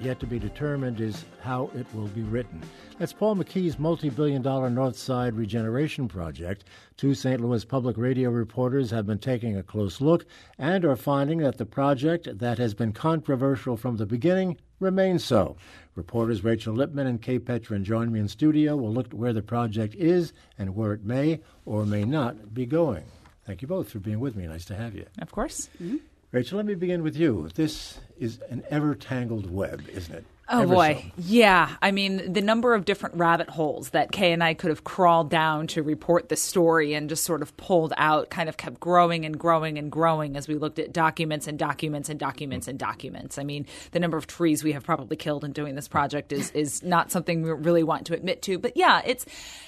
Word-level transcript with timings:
Yet 0.00 0.20
to 0.20 0.26
be 0.26 0.38
determined 0.38 1.00
is 1.00 1.24
how 1.40 1.70
it 1.74 1.86
will 1.94 2.08
be 2.08 2.22
written. 2.22 2.62
That's 2.98 3.12
Paul 3.12 3.36
McKee's 3.36 3.78
multi 3.78 4.10
billion 4.10 4.42
dollar 4.42 4.68
North 4.68 4.96
Side 4.98 5.34
regeneration 5.34 6.08
project. 6.08 6.64
Two 6.96 7.14
St. 7.14 7.40
Louis 7.40 7.64
public 7.64 7.96
radio 7.96 8.30
reporters 8.30 8.90
have 8.90 9.06
been 9.06 9.18
taking 9.18 9.56
a 9.56 9.62
close 9.62 10.00
look 10.00 10.26
and 10.58 10.84
are 10.84 10.96
finding 10.96 11.38
that 11.38 11.58
the 11.58 11.66
project 11.66 12.38
that 12.38 12.58
has 12.58 12.74
been 12.74 12.92
controversial 12.92 13.76
from 13.76 13.96
the 13.96 14.06
beginning 14.06 14.56
remains 14.80 15.24
so. 15.24 15.56
Reporters 15.94 16.42
Rachel 16.44 16.74
Lippmann 16.74 17.06
and 17.06 17.22
Kae 17.22 17.38
Petrin 17.38 17.82
join 17.84 18.12
me 18.12 18.20
in 18.20 18.28
studio. 18.28 18.76
We'll 18.76 18.92
look 18.92 19.06
at 19.06 19.14
where 19.14 19.32
the 19.32 19.42
project 19.42 19.94
is 19.94 20.32
and 20.58 20.74
where 20.74 20.92
it 20.92 21.04
may 21.04 21.40
or 21.64 21.86
may 21.86 22.04
not 22.04 22.52
be 22.52 22.66
going. 22.66 23.04
Thank 23.46 23.62
you 23.62 23.68
both 23.68 23.90
for 23.90 24.00
being 24.00 24.20
with 24.20 24.36
me. 24.36 24.46
Nice 24.46 24.64
to 24.66 24.74
have 24.74 24.94
you. 24.94 25.06
Of 25.20 25.30
course. 25.30 25.68
Mm-hmm. 25.80 25.96
Rachel, 26.34 26.56
let 26.56 26.66
me 26.66 26.74
begin 26.74 27.04
with 27.04 27.16
you. 27.16 27.48
This 27.54 28.00
is 28.18 28.40
an 28.50 28.64
ever 28.68 28.96
tangled 28.96 29.48
web, 29.48 29.84
isn't 29.88 30.12
it? 30.12 30.24
Oh 30.46 30.62
Ever 30.62 30.74
boy, 30.74 31.04
so. 31.06 31.22
yeah. 31.26 31.76
I 31.80 31.90
mean, 31.90 32.32
the 32.32 32.42
number 32.42 32.74
of 32.74 32.84
different 32.84 33.14
rabbit 33.16 33.48
holes 33.48 33.90
that 33.90 34.12
Kae 34.12 34.32
and 34.32 34.44
I 34.44 34.52
could 34.52 34.68
have 34.68 34.84
crawled 34.84 35.30
down 35.30 35.68
to 35.68 35.82
report 35.82 36.28
the 36.28 36.36
story 36.36 36.92
and 36.92 37.08
just 37.08 37.24
sort 37.24 37.40
of 37.40 37.56
pulled 37.56 37.94
out 37.96 38.28
kind 38.28 38.50
of 38.50 38.58
kept 38.58 38.78
growing 38.78 39.24
and 39.24 39.38
growing 39.38 39.78
and 39.78 39.90
growing 39.90 40.36
as 40.36 40.46
we 40.46 40.56
looked 40.56 40.78
at 40.78 40.92
documents 40.92 41.46
and 41.46 41.58
documents 41.58 42.10
and 42.10 42.20
documents 42.20 42.68
and 42.68 42.78
documents. 42.78 43.38
I 43.38 43.44
mean, 43.44 43.64
the 43.92 44.00
number 44.00 44.18
of 44.18 44.26
trees 44.26 44.62
we 44.62 44.72
have 44.72 44.84
probably 44.84 45.16
killed 45.16 45.44
in 45.44 45.52
doing 45.52 45.76
this 45.76 45.88
project 45.88 46.30
is 46.30 46.50
is 46.50 46.82
not 46.82 47.10
something 47.10 47.42
we 47.42 47.50
really 47.50 47.82
want 47.82 48.06
to 48.08 48.14
admit 48.14 48.42
to. 48.42 48.58
But 48.58 48.76
yeah, 48.76 49.00
it's 49.06 49.24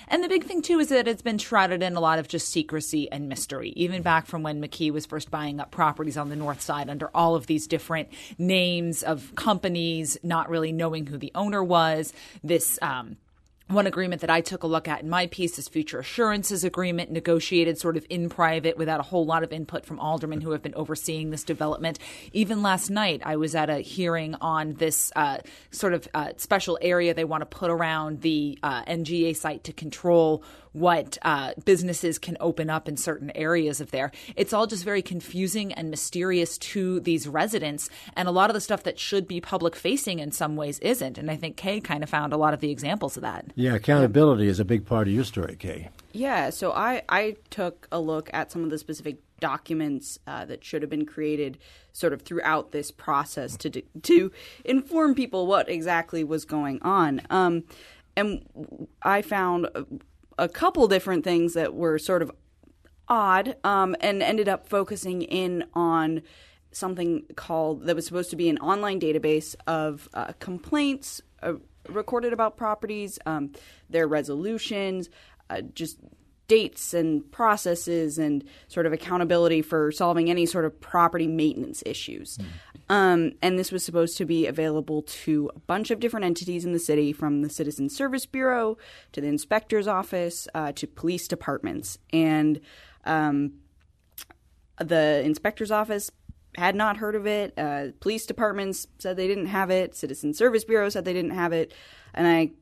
and 0.08 0.22
the 0.22 0.28
big 0.28 0.44
thing 0.44 0.60
too 0.60 0.78
is 0.78 0.90
that 0.90 1.08
it's 1.08 1.22
been 1.22 1.38
shrouded 1.38 1.82
in 1.82 1.96
a 1.96 2.00
lot 2.00 2.18
of 2.18 2.28
just 2.28 2.48
secrecy 2.48 3.10
and 3.10 3.28
mystery. 3.30 3.72
Even 3.76 4.02
back 4.02 4.26
from 4.26 4.42
when 4.42 4.62
McKee 4.62 4.92
was 4.92 5.06
first 5.06 5.30
buying 5.30 5.58
up 5.58 5.70
properties 5.70 6.18
on 6.18 6.28
the 6.28 6.36
north 6.36 6.60
side 6.60 6.90
under 6.90 7.08
all 7.14 7.34
of 7.34 7.46
these 7.46 7.66
different 7.66 8.08
names 8.38 9.02
of 9.02 9.34
companies, 9.36 10.18
not 10.22 10.50
really 10.50 10.65
knowing 10.72 11.06
who 11.06 11.18
the 11.18 11.32
owner 11.34 11.62
was. 11.62 12.12
This 12.42 12.78
um, 12.82 13.16
one 13.68 13.88
agreement 13.88 14.20
that 14.20 14.30
I 14.30 14.42
took 14.42 14.62
a 14.62 14.66
look 14.68 14.86
at 14.86 15.02
in 15.02 15.08
my 15.08 15.26
piece 15.26 15.58
is 15.58 15.66
future 15.66 15.98
assurances 15.98 16.62
agreement 16.62 17.10
negotiated 17.10 17.78
sort 17.78 17.96
of 17.96 18.06
in 18.08 18.28
private 18.28 18.78
without 18.78 19.00
a 19.00 19.02
whole 19.02 19.26
lot 19.26 19.42
of 19.42 19.52
input 19.52 19.84
from 19.84 19.98
aldermen 19.98 20.40
who 20.40 20.52
have 20.52 20.62
been 20.62 20.74
overseeing 20.76 21.30
this 21.30 21.42
development. 21.42 21.98
Even 22.32 22.62
last 22.62 22.90
night, 22.90 23.22
I 23.24 23.36
was 23.36 23.56
at 23.56 23.68
a 23.68 23.78
hearing 23.78 24.36
on 24.36 24.74
this 24.74 25.10
uh, 25.16 25.38
sort 25.72 25.94
of 25.94 26.06
uh, 26.14 26.30
special 26.36 26.78
area 26.80 27.12
they 27.12 27.24
want 27.24 27.40
to 27.40 27.46
put 27.46 27.70
around 27.70 28.20
the 28.20 28.56
uh, 28.62 28.84
NGA 28.84 29.34
site 29.34 29.64
to 29.64 29.72
control 29.72 30.44
what 30.76 31.16
uh, 31.22 31.52
businesses 31.64 32.18
can 32.18 32.36
open 32.38 32.68
up 32.68 32.86
in 32.86 32.98
certain 32.98 33.32
areas 33.34 33.80
of 33.80 33.90
there. 33.92 34.12
It's 34.36 34.52
all 34.52 34.66
just 34.66 34.84
very 34.84 35.00
confusing 35.00 35.72
and 35.72 35.90
mysterious 35.90 36.58
to 36.58 37.00
these 37.00 37.26
residents, 37.26 37.88
and 38.14 38.28
a 38.28 38.30
lot 38.30 38.50
of 38.50 38.54
the 38.54 38.60
stuff 38.60 38.82
that 38.82 38.98
should 38.98 39.26
be 39.26 39.40
public 39.40 39.74
facing 39.74 40.18
in 40.18 40.32
some 40.32 40.54
ways 40.54 40.78
isn't. 40.80 41.16
And 41.16 41.30
I 41.30 41.36
think 41.36 41.56
Kae 41.56 41.82
kind 41.82 42.02
of 42.02 42.10
found 42.10 42.34
a 42.34 42.36
lot 42.36 42.52
of 42.52 42.60
the 42.60 42.70
examples 42.70 43.16
of 43.16 43.22
that. 43.22 43.46
Yeah, 43.54 43.74
accountability 43.74 44.48
is 44.48 44.60
a 44.60 44.66
big 44.66 44.84
part 44.84 45.08
of 45.08 45.14
your 45.14 45.24
story, 45.24 45.56
Kae. 45.56 45.88
Yeah, 46.12 46.50
so 46.50 46.72
I, 46.72 47.02
I 47.08 47.36
took 47.48 47.88
a 47.90 47.98
look 47.98 48.28
at 48.34 48.52
some 48.52 48.62
of 48.62 48.68
the 48.68 48.78
specific 48.78 49.16
documents 49.40 50.18
uh, 50.26 50.44
that 50.44 50.62
should 50.62 50.82
have 50.82 50.90
been 50.90 51.06
created 51.06 51.56
sort 51.92 52.12
of 52.12 52.22
throughout 52.22 52.72
this 52.72 52.90
process 52.90 53.56
to 53.56 53.70
to 54.02 54.32
inform 54.64 55.14
people 55.14 55.46
what 55.46 55.68
exactly 55.68 56.24
was 56.24 56.44
going 56.44 56.80
on. 56.82 57.22
Um, 57.30 57.64
and 58.16 58.88
I 59.02 59.22
found 59.22 59.68
a 60.38 60.48
couple 60.48 60.86
different 60.88 61.24
things 61.24 61.54
that 61.54 61.74
were 61.74 61.98
sort 61.98 62.22
of 62.22 62.30
odd 63.08 63.56
um, 63.64 63.96
and 64.00 64.22
ended 64.22 64.48
up 64.48 64.68
focusing 64.68 65.22
in 65.22 65.64
on 65.74 66.22
something 66.72 67.24
called 67.36 67.86
that 67.86 67.96
was 67.96 68.04
supposed 68.04 68.30
to 68.30 68.36
be 68.36 68.48
an 68.48 68.58
online 68.58 69.00
database 69.00 69.54
of 69.66 70.08
uh, 70.12 70.32
complaints 70.38 71.22
uh, 71.42 71.54
recorded 71.88 72.32
about 72.32 72.56
properties, 72.56 73.18
um, 73.26 73.52
their 73.88 74.06
resolutions, 74.06 75.08
uh, 75.48 75.60
just 75.60 75.98
dates 76.48 76.94
and 76.94 77.30
processes 77.32 78.18
and 78.18 78.44
sort 78.68 78.86
of 78.86 78.92
accountability 78.92 79.62
for 79.62 79.90
solving 79.90 80.30
any 80.30 80.46
sort 80.46 80.64
of 80.64 80.80
property 80.80 81.26
maintenance 81.26 81.82
issues. 81.84 82.38
Mm. 82.38 82.44
Um, 82.88 83.32
and 83.42 83.58
this 83.58 83.72
was 83.72 83.84
supposed 83.84 84.16
to 84.18 84.24
be 84.24 84.46
available 84.46 85.02
to 85.02 85.50
a 85.56 85.58
bunch 85.58 85.90
of 85.90 85.98
different 85.98 86.24
entities 86.24 86.64
in 86.64 86.72
the 86.72 86.78
city, 86.78 87.12
from 87.12 87.42
the 87.42 87.50
Citizen 87.50 87.88
Service 87.88 88.26
Bureau 88.26 88.78
to 89.12 89.20
the 89.20 89.26
inspector's 89.26 89.88
office 89.88 90.46
uh, 90.54 90.70
to 90.72 90.86
police 90.86 91.26
departments. 91.26 91.98
And 92.12 92.60
um, 93.04 93.54
the 94.78 95.22
inspector's 95.24 95.72
office 95.72 96.12
had 96.54 96.76
not 96.76 96.96
heard 96.98 97.16
of 97.16 97.26
it. 97.26 97.54
Uh, 97.58 97.88
police 98.00 98.24
departments 98.24 98.86
said 98.98 99.16
they 99.16 99.26
didn't 99.26 99.46
have 99.46 99.70
it. 99.70 99.96
Citizen 99.96 100.32
Service 100.32 100.64
Bureau 100.64 100.88
said 100.88 101.04
they 101.04 101.12
didn't 101.12 101.32
have 101.32 101.52
it. 101.52 101.74
And 102.14 102.26
I 102.26 102.52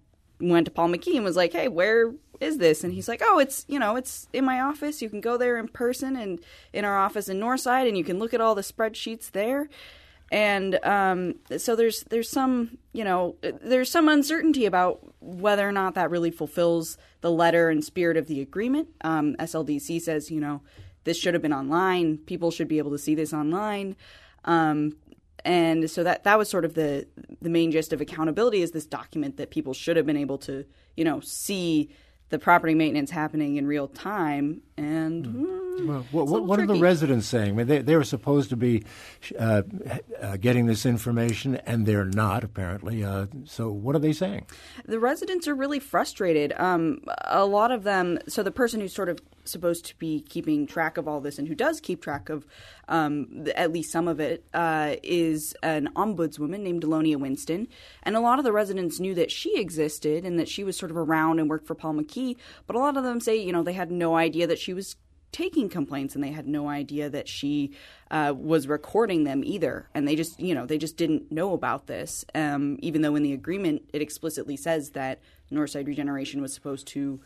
went 0.53 0.67
to 0.67 0.71
Paul 0.71 0.89
McKee 0.89 1.17
and 1.17 1.25
was 1.25 1.37
like, 1.37 1.53
"Hey, 1.53 1.69
where 1.69 2.15
is 2.41 2.59
this?" 2.59 2.85
And 2.85 2.93
he's 2.93 3.09
like, 3.09 3.23
"Oh, 3.25 3.39
it's 3.39 3.65
you 3.69 3.79
know, 3.79 3.97
it's 3.97 4.29
in 4.33 4.45
my 4.45 4.61
office. 4.61 5.03
You 5.03 5.09
can 5.09 5.21
go 5.21 5.37
there 5.37 5.59
in 5.59 5.69
person 5.69 6.17
and 6.17 6.41
in 6.73 6.85
our 6.85 6.99
office 6.99 7.29
in 7.29 7.41
Northside, 7.41 7.89
and 7.89 7.97
you 7.97 8.05
can 8.05 8.19
look 8.19 8.35
at 8.35 8.41
all 8.41 8.55
the 8.55 8.63
spreadsheets 8.63 9.31
there." 9.31 9.69
and 10.35 10.85
um, 10.85 11.35
so 11.59 11.77
there's 11.77 12.03
there's 12.05 12.29
some 12.29 12.79
you 12.93 13.05
know 13.05 13.37
there's 13.63 13.91
some 13.91 14.09
uncertainty 14.09 14.67
about 14.67 15.01
whether 15.21 15.69
or 15.69 15.73
not 15.73 15.95
that 15.95 16.11
really 16.11 16.31
fulfills 16.31 16.99
the 17.21 17.31
letter 17.31 17.71
and 17.71 17.85
spirit 17.85 18.17
of 18.17 18.27
the 18.27 18.41
agreement. 18.41 18.89
Um, 19.03 19.37
SLDC 19.37 20.01
says 20.01 20.31
you 20.31 20.41
know 20.41 20.63
this 21.05 21.19
should 21.19 21.35
have 21.35 21.43
been 21.43 21.53
online. 21.53 22.19
People 22.19 22.51
should 22.51 22.69
be 22.69 22.79
able 22.79 22.91
to 22.91 22.99
see 22.99 23.15
this 23.15 23.33
online. 23.33 23.97
Um, 24.45 24.97
and 25.45 25.91
so 25.91 26.03
that 26.03 26.25
that 26.25 26.39
was 26.39 26.49
sort 26.49 26.65
of 26.65 26.75
the 26.75 27.07
the 27.41 27.51
main 27.51 27.71
gist 27.71 27.93
of 27.93 28.01
accountability 28.01 28.63
is 28.63 28.73
this 28.73 28.87
document 28.87 29.37
that 29.37 29.51
people 29.51 29.75
should 29.75 29.97
have 29.97 30.07
been 30.07 30.17
able 30.17 30.39
to 30.39 30.65
you 30.97 31.05
know 31.05 31.21
see 31.21 31.91
the 32.31 32.39
property 32.39 32.75
maintenance 32.75 33.11
happening 33.11 33.57
in 33.57 33.67
real 33.67 33.89
time 33.89 34.63
and 34.77 35.27
mm. 35.27 35.65
Well, 35.83 36.05
what, 36.13 36.45
what 36.45 36.61
are 36.61 36.67
the 36.67 36.77
residents 36.77 37.27
saying? 37.27 37.51
I 37.51 37.53
mean, 37.53 37.67
they, 37.67 37.83
they 37.83 37.97
were 37.97 38.05
supposed 38.05 38.51
to 38.51 38.57
be 38.57 38.85
uh, 39.39 39.63
uh, 40.21 40.37
getting 40.37 40.67
this 40.67 40.87
information, 40.87 41.57
and 41.67 41.85
they're 41.85 42.05
not, 42.05 42.45
apparently. 42.45 43.05
Uh, 43.05 43.27
so, 43.45 43.71
what 43.71 43.97
are 43.97 43.99
they 43.99 44.13
saying? 44.13 44.47
The 44.85 45.01
residents 45.01 45.49
are 45.49 45.55
really 45.55 45.81
frustrated. 45.81 46.53
Um, 46.57 47.01
a 47.25 47.45
lot 47.45 47.73
of 47.73 47.83
them, 47.83 48.19
so 48.29 48.43
the 48.43 48.53
person 48.53 48.81
who's 48.81 48.95
sort 48.95 49.09
of 49.09 49.19
supposed 49.45 49.85
to 49.87 49.97
be 49.99 50.21
keeping 50.21 50.67
track 50.67 50.97
of 50.97 51.07
all 51.07 51.21
this 51.21 51.39
and 51.39 51.49
who 51.49 51.55
does 51.55 51.81
keep 51.81 52.03
track 52.03 52.29
of 52.29 52.47
um, 52.89 53.47
at 53.55 53.73
least 53.73 53.93
some 53.93 54.09
of 54.09 54.21
it 54.21 54.45
uh, 54.55 54.97
is 55.03 55.55
an 55.63 55.89
ombudswoman 55.97 56.61
named 56.61 56.83
Delonia 56.83 57.17
Winston. 57.17 57.69
And 58.03 58.17
a 58.17 58.21
lot 58.21 58.39
of 58.39 58.45
the 58.45 58.53
residents 58.53 59.01
knew 59.01 59.15
that 59.15 59.31
she 59.31 59.59
existed 59.59 60.25
and 60.25 60.39
that 60.39 60.49
she 60.49 60.65
was 60.65 60.77
sort 60.77 60.91
of 60.91 60.97
around 60.97 61.39
and 61.39 61.49
worked 61.49 61.67
for 61.67 61.75
Paul 61.75 61.95
McKee. 61.95 62.37
But 62.67 62.77
a 62.77 62.79
lot 62.79 62.97
of 62.97 63.05
them 63.05 63.21
say, 63.21 63.37
you 63.37 63.53
know, 63.53 63.63
they 63.63 63.73
had 63.73 63.91
no 63.91 64.17
idea 64.17 64.47
that 64.47 64.59
she 64.59 64.75
was 64.75 64.97
taking 65.35 65.69
complaints 65.69 66.15
and 66.15 66.23
they 66.23 66.31
had 66.31 66.47
no 66.47 66.69
idea 66.69 67.11
that 67.11 67.27
she 67.27 67.73
uh, 68.13 68.33
was 68.37 68.69
recording 68.69 69.25
them 69.25 69.43
either 69.45 69.89
and 69.93 70.07
they 70.07 70.15
just 70.15 70.39
you 70.39 70.55
know 70.55 70.65
they 70.65 70.79
just 70.79 70.97
didn't 70.97 71.33
know 71.33 71.55
about 71.55 71.89
this 71.89 72.25
um, 72.37 72.79
even 72.79 73.03
though 73.03 73.17
in 73.17 73.25
the 73.25 73.33
agreement 73.33 73.83
it 73.93 74.01
explicitly 74.01 74.57
says 74.57 74.91
that 74.91 75.19
northside 75.51 75.89
regeneration 75.89 76.41
was 76.41 76.55
supposed 76.55 76.87
to 76.87 77.21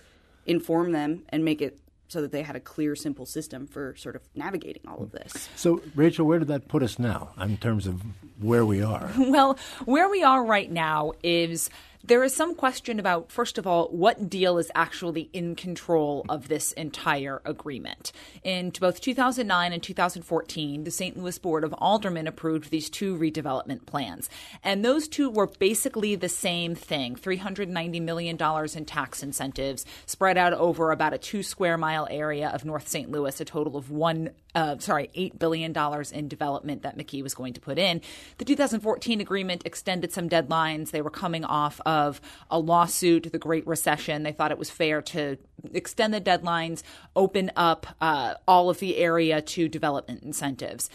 inform 0.46 0.92
them 0.92 1.22
and 1.28 1.44
make 1.44 1.60
it 1.60 1.78
so 2.08 2.20
that 2.22 2.32
they 2.32 2.42
had 2.42 2.56
a 2.56 2.60
clear 2.60 2.96
simple 2.96 3.26
system 3.26 3.66
for 3.66 3.94
sort 3.96 4.16
of 4.16 4.22
navigating 4.34 4.82
all 4.88 5.02
of 5.02 5.12
this. 5.12 5.48
So 5.56 5.80
rachel 5.94 6.26
where 6.26 6.38
did 6.38 6.48
that 6.48 6.68
put 6.68 6.82
us 6.82 6.98
now 6.98 7.30
in 7.40 7.56
terms 7.58 7.86
of 7.86 8.02
where 8.40 8.64
we 8.66 8.82
are? 8.82 9.10
Well 9.18 9.58
where 9.84 10.08
we 10.08 10.22
are 10.22 10.44
right 10.44 10.70
now 10.70 11.12
is 11.22 11.70
there 12.08 12.24
is 12.24 12.34
some 12.34 12.54
question 12.54 12.98
about, 12.98 13.30
first 13.30 13.58
of 13.58 13.66
all, 13.66 13.88
what 13.88 14.30
deal 14.30 14.56
is 14.56 14.70
actually 14.74 15.28
in 15.34 15.54
control 15.54 16.24
of 16.30 16.48
this 16.48 16.72
entire 16.72 17.42
agreement. 17.44 18.12
In 18.42 18.70
both 18.70 19.02
2009 19.02 19.74
and 19.74 19.82
2014, 19.82 20.84
the 20.84 20.90
St. 20.90 21.18
Louis 21.18 21.38
Board 21.38 21.64
of 21.64 21.74
Aldermen 21.74 22.26
approved 22.26 22.70
these 22.70 22.88
two 22.88 23.16
redevelopment 23.18 23.84
plans. 23.84 24.30
And 24.64 24.82
those 24.82 25.06
two 25.06 25.28
were 25.28 25.46
basically 25.46 26.14
the 26.14 26.30
same 26.30 26.74
thing 26.74 27.14
$390 27.14 28.00
million 28.00 28.38
in 28.74 28.84
tax 28.86 29.22
incentives 29.22 29.84
spread 30.06 30.38
out 30.38 30.54
over 30.54 30.90
about 30.90 31.12
a 31.12 31.18
two 31.18 31.42
square 31.42 31.76
mile 31.76 32.08
area 32.10 32.48
of 32.48 32.64
North 32.64 32.88
St. 32.88 33.10
Louis, 33.10 33.38
a 33.38 33.44
total 33.44 33.76
of 33.76 33.90
one 33.90 34.30
uh, 34.54 34.76
sorry, 34.78 35.08
$8 35.14 35.38
billion 35.38 35.72
in 36.12 36.26
development 36.26 36.82
that 36.82 36.96
McKee 36.96 37.22
was 37.22 37.34
going 37.34 37.52
to 37.52 37.60
put 37.60 37.78
in. 37.78 38.00
The 38.38 38.44
2014 38.44 39.20
agreement 39.20 39.62
extended 39.64 40.10
some 40.10 40.28
deadlines. 40.28 40.90
They 40.90 41.02
were 41.02 41.10
coming 41.10 41.44
off 41.44 41.80
of 41.86 41.97
of 41.98 42.20
a 42.50 42.58
lawsuit, 42.58 43.30
the 43.32 43.38
Great 43.38 43.66
Recession. 43.66 44.22
They 44.22 44.32
thought 44.32 44.52
it 44.52 44.58
was 44.58 44.70
fair 44.70 45.02
to 45.02 45.38
extend 45.72 46.14
the 46.14 46.20
deadlines, 46.20 46.82
open 47.16 47.50
up 47.56 47.86
uh, 48.00 48.34
all 48.46 48.70
of 48.70 48.78
the 48.78 48.96
area 48.96 49.42
to 49.42 49.68
development 49.68 50.22
incentives. 50.22 50.88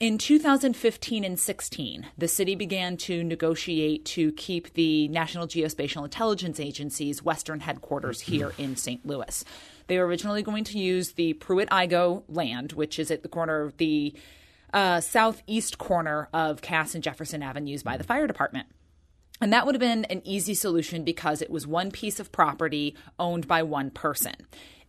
In 0.00 0.16
2015 0.16 1.24
and 1.24 1.38
16, 1.38 2.06
the 2.16 2.26
city 2.26 2.54
began 2.54 2.96
to 2.96 3.22
negotiate 3.22 4.06
to 4.06 4.32
keep 4.32 4.72
the 4.72 5.08
National 5.08 5.46
Geospatial 5.46 6.04
Intelligence 6.04 6.58
Agency's 6.58 7.22
western 7.22 7.60
headquarters 7.60 8.22
here 8.22 8.54
in 8.56 8.76
St. 8.76 9.04
Louis. 9.04 9.44
They 9.88 9.98
were 9.98 10.06
originally 10.06 10.42
going 10.42 10.64
to 10.64 10.78
use 10.78 11.12
the 11.12 11.34
Pruitt 11.34 11.68
Igoe 11.68 12.22
land, 12.28 12.72
which 12.72 12.98
is 12.98 13.10
at 13.10 13.22
the 13.22 13.28
corner 13.28 13.60
of 13.60 13.76
the 13.76 14.14
uh, 14.72 15.00
southeast 15.00 15.76
corner 15.76 16.30
of 16.32 16.62
Cass 16.62 16.94
and 16.94 17.04
Jefferson 17.04 17.42
Avenues 17.42 17.82
by 17.82 17.98
the 17.98 18.04
fire 18.04 18.26
department. 18.26 18.68
And 19.40 19.52
that 19.52 19.64
would 19.64 19.74
have 19.74 19.80
been 19.80 20.04
an 20.06 20.20
easy 20.24 20.54
solution 20.54 21.02
because 21.02 21.40
it 21.40 21.50
was 21.50 21.66
one 21.66 21.90
piece 21.90 22.20
of 22.20 22.30
property 22.30 22.94
owned 23.18 23.48
by 23.48 23.62
one 23.62 23.90
person. 23.90 24.34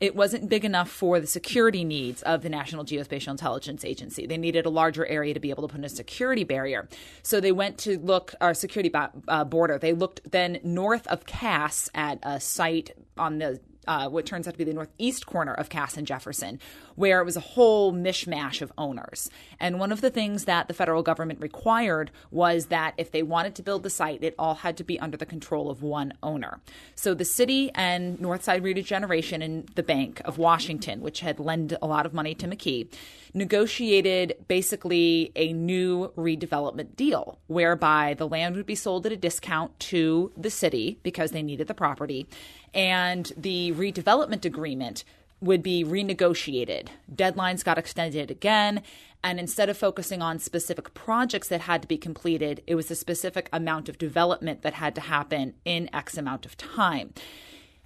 It 0.01 0.15
wasn't 0.15 0.49
big 0.49 0.65
enough 0.65 0.89
for 0.89 1.19
the 1.19 1.27
security 1.27 1.83
needs 1.83 2.23
of 2.23 2.41
the 2.41 2.49
National 2.49 2.83
Geospatial 2.83 3.29
Intelligence 3.29 3.85
Agency. 3.85 4.25
They 4.25 4.37
needed 4.37 4.65
a 4.65 4.69
larger 4.69 5.05
area 5.05 5.35
to 5.35 5.39
be 5.39 5.51
able 5.51 5.67
to 5.67 5.71
put 5.71 5.77
in 5.77 5.85
a 5.85 5.89
security 5.89 6.43
barrier. 6.43 6.89
So 7.21 7.39
they 7.39 7.51
went 7.51 7.77
to 7.79 7.99
look, 7.99 8.33
our 8.41 8.55
security 8.55 8.91
uh, 9.27 9.43
border, 9.43 9.77
they 9.77 9.93
looked 9.93 10.31
then 10.31 10.59
north 10.63 11.05
of 11.05 11.27
Cass 11.27 11.87
at 11.93 12.17
a 12.23 12.39
site 12.39 12.91
on 13.15 13.37
the 13.37 13.61
uh, 13.87 14.09
what 14.09 14.25
turns 14.25 14.47
out 14.47 14.53
to 14.53 14.57
be 14.57 14.63
the 14.63 14.73
northeast 14.73 15.25
corner 15.25 15.53
of 15.53 15.69
Cass 15.69 15.97
and 15.97 16.05
Jefferson, 16.05 16.59
where 16.95 17.19
it 17.19 17.25
was 17.25 17.37
a 17.37 17.41
whole 17.41 17.93
mishmash 17.93 18.61
of 18.61 18.71
owners. 18.77 19.29
And 19.59 19.79
one 19.79 19.91
of 19.91 20.01
the 20.01 20.09
things 20.09 20.45
that 20.45 20.67
the 20.67 20.73
federal 20.73 21.03
government 21.03 21.41
required 21.41 22.11
was 22.29 22.67
that 22.67 22.93
if 22.97 23.11
they 23.11 23.23
wanted 23.23 23.55
to 23.55 23.63
build 23.63 23.83
the 23.83 23.89
site, 23.89 24.23
it 24.23 24.35
all 24.37 24.55
had 24.55 24.77
to 24.77 24.83
be 24.83 24.99
under 24.99 25.17
the 25.17 25.25
control 25.25 25.69
of 25.69 25.81
one 25.81 26.13
owner. 26.21 26.59
So 26.95 27.13
the 27.13 27.25
city 27.25 27.71
and 27.75 28.17
Northside 28.19 28.63
Regeneration 28.63 29.41
and 29.41 29.67
the 29.75 29.83
Bank 29.83 30.21
of 30.25 30.37
Washington, 30.37 31.01
which 31.01 31.21
had 31.21 31.39
lent 31.39 31.73
a 31.81 31.87
lot 31.87 32.05
of 32.05 32.13
money 32.13 32.35
to 32.35 32.47
McKee, 32.47 32.87
negotiated 33.33 34.35
basically 34.47 35.31
a 35.35 35.53
new 35.53 36.09
redevelopment 36.17 36.95
deal 36.95 37.39
whereby 37.47 38.13
the 38.13 38.27
land 38.27 38.55
would 38.55 38.65
be 38.65 38.75
sold 38.75 39.05
at 39.05 39.11
a 39.11 39.17
discount 39.17 39.79
to 39.79 40.31
the 40.35 40.49
city 40.49 40.99
because 41.01 41.31
they 41.31 41.41
needed 41.41 41.67
the 41.67 41.73
property 41.73 42.27
and 42.73 43.31
the 43.35 43.70
redevelopment 43.71 44.45
agreement 44.45 45.03
would 45.41 45.63
be 45.63 45.83
renegotiated. 45.83 46.87
Deadlines 47.13 47.63
got 47.63 47.77
extended 47.77 48.29
again. 48.29 48.83
And 49.23 49.39
instead 49.39 49.69
of 49.69 49.77
focusing 49.77 50.21
on 50.21 50.39
specific 50.39 50.93
projects 50.93 51.47
that 51.49 51.61
had 51.61 51.81
to 51.83 51.87
be 51.87 51.97
completed, 51.97 52.63
it 52.65 52.75
was 52.75 52.89
a 52.89 52.95
specific 52.95 53.49
amount 53.53 53.87
of 53.87 53.97
development 53.97 54.61
that 54.63 54.73
had 54.73 54.95
to 54.95 55.01
happen 55.01 55.53
in 55.63 55.89
X 55.93 56.17
amount 56.17 56.45
of 56.45 56.57
time. 56.57 57.13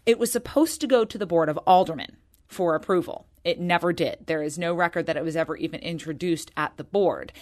It 0.06 0.20
was 0.20 0.32
supposed 0.32 0.80
to 0.82 0.88
go 0.88 1.04
to 1.04 1.18
the 1.18 1.26
Board 1.26 1.50
of 1.50 1.60
Aldermen 1.66 2.18
for 2.48 2.76
approval. 2.76 3.26
It 3.44 3.60
never 3.60 3.92
did. 3.92 4.28
There 4.28 4.44
is 4.44 4.58
no 4.58 4.74
record 4.74 5.08
that 5.08 5.18
it 5.18 5.24
was 5.24 5.36
ever 5.36 5.58
even 5.58 5.82
introduced 5.82 6.52
at 6.56 6.78
the 6.78 6.84
board. 6.84 7.34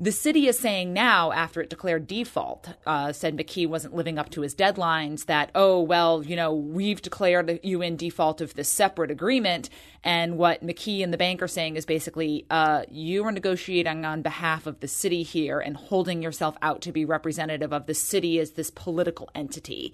The 0.00 0.12
city 0.12 0.46
is 0.46 0.56
saying 0.56 0.92
now, 0.92 1.32
after 1.32 1.60
it 1.60 1.70
declared 1.70 2.06
default, 2.06 2.68
uh, 2.86 3.12
said 3.12 3.36
McKee 3.36 3.68
wasn't 3.68 3.96
living 3.96 4.16
up 4.16 4.30
to 4.30 4.42
his 4.42 4.54
deadlines, 4.54 5.26
that, 5.26 5.50
oh, 5.56 5.82
well, 5.82 6.22
you 6.22 6.36
know, 6.36 6.54
we've 6.54 7.02
declared 7.02 7.58
you 7.64 7.82
in 7.82 7.96
default 7.96 8.40
of 8.40 8.54
this 8.54 8.68
separate 8.68 9.10
agreement. 9.10 9.70
And 10.04 10.38
what 10.38 10.64
McKee 10.64 11.02
and 11.02 11.12
the 11.12 11.18
bank 11.18 11.42
are 11.42 11.48
saying 11.48 11.74
is 11.74 11.84
basically, 11.84 12.46
uh, 12.48 12.84
you 12.88 13.24
are 13.24 13.32
negotiating 13.32 14.04
on 14.04 14.22
behalf 14.22 14.68
of 14.68 14.78
the 14.78 14.86
city 14.86 15.24
here 15.24 15.58
and 15.58 15.76
holding 15.76 16.22
yourself 16.22 16.56
out 16.62 16.80
to 16.82 16.92
be 16.92 17.04
representative 17.04 17.72
of 17.72 17.86
the 17.86 17.94
city 17.94 18.38
as 18.38 18.52
this 18.52 18.70
political 18.70 19.28
entity. 19.34 19.92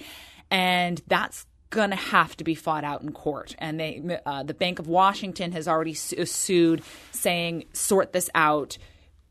And 0.50 1.00
that's 1.06 1.46
going 1.70 1.90
to 1.90 1.96
have 1.96 2.36
to 2.36 2.44
be 2.44 2.54
fought 2.54 2.84
out 2.84 3.00
in 3.00 3.10
court. 3.12 3.56
And 3.58 3.80
they, 3.80 4.18
uh, 4.26 4.42
the 4.42 4.52
Bank 4.52 4.78
of 4.78 4.86
Washington 4.86 5.52
has 5.52 5.66
already 5.66 5.94
su- 5.94 6.26
sued, 6.26 6.82
saying, 7.10 7.64
sort 7.72 8.12
this 8.12 8.28
out 8.34 8.76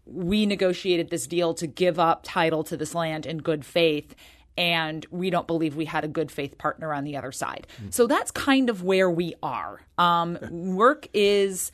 we 0.06 0.46
negotiated 0.46 1.10
this 1.10 1.28
deal 1.28 1.54
to 1.56 1.68
give 1.68 2.00
up 2.00 2.22
title 2.24 2.64
to 2.66 2.78
this 2.78 2.94
land 2.94 3.26
in 3.26 3.38
good 3.38 3.66
faith 3.66 4.16
and 4.58 5.06
we 5.10 5.30
don't 5.30 5.48
believe 5.48 5.76
we 5.76 5.86
had 5.86 6.04
a 6.04 6.08
good 6.08 6.32
faith 6.32 6.58
partner 6.58 6.94
on 6.94 7.04
the 7.04 7.18
other 7.18 7.32
side. 7.32 7.68
Mm. 7.82 7.94
So 7.94 8.08
that's 8.08 8.32
kind 8.32 8.70
of 8.70 8.84
where 8.84 9.10
we 9.10 9.34
are. 9.42 9.82
Um, 9.98 10.38
work 10.76 11.08
is 11.14 11.72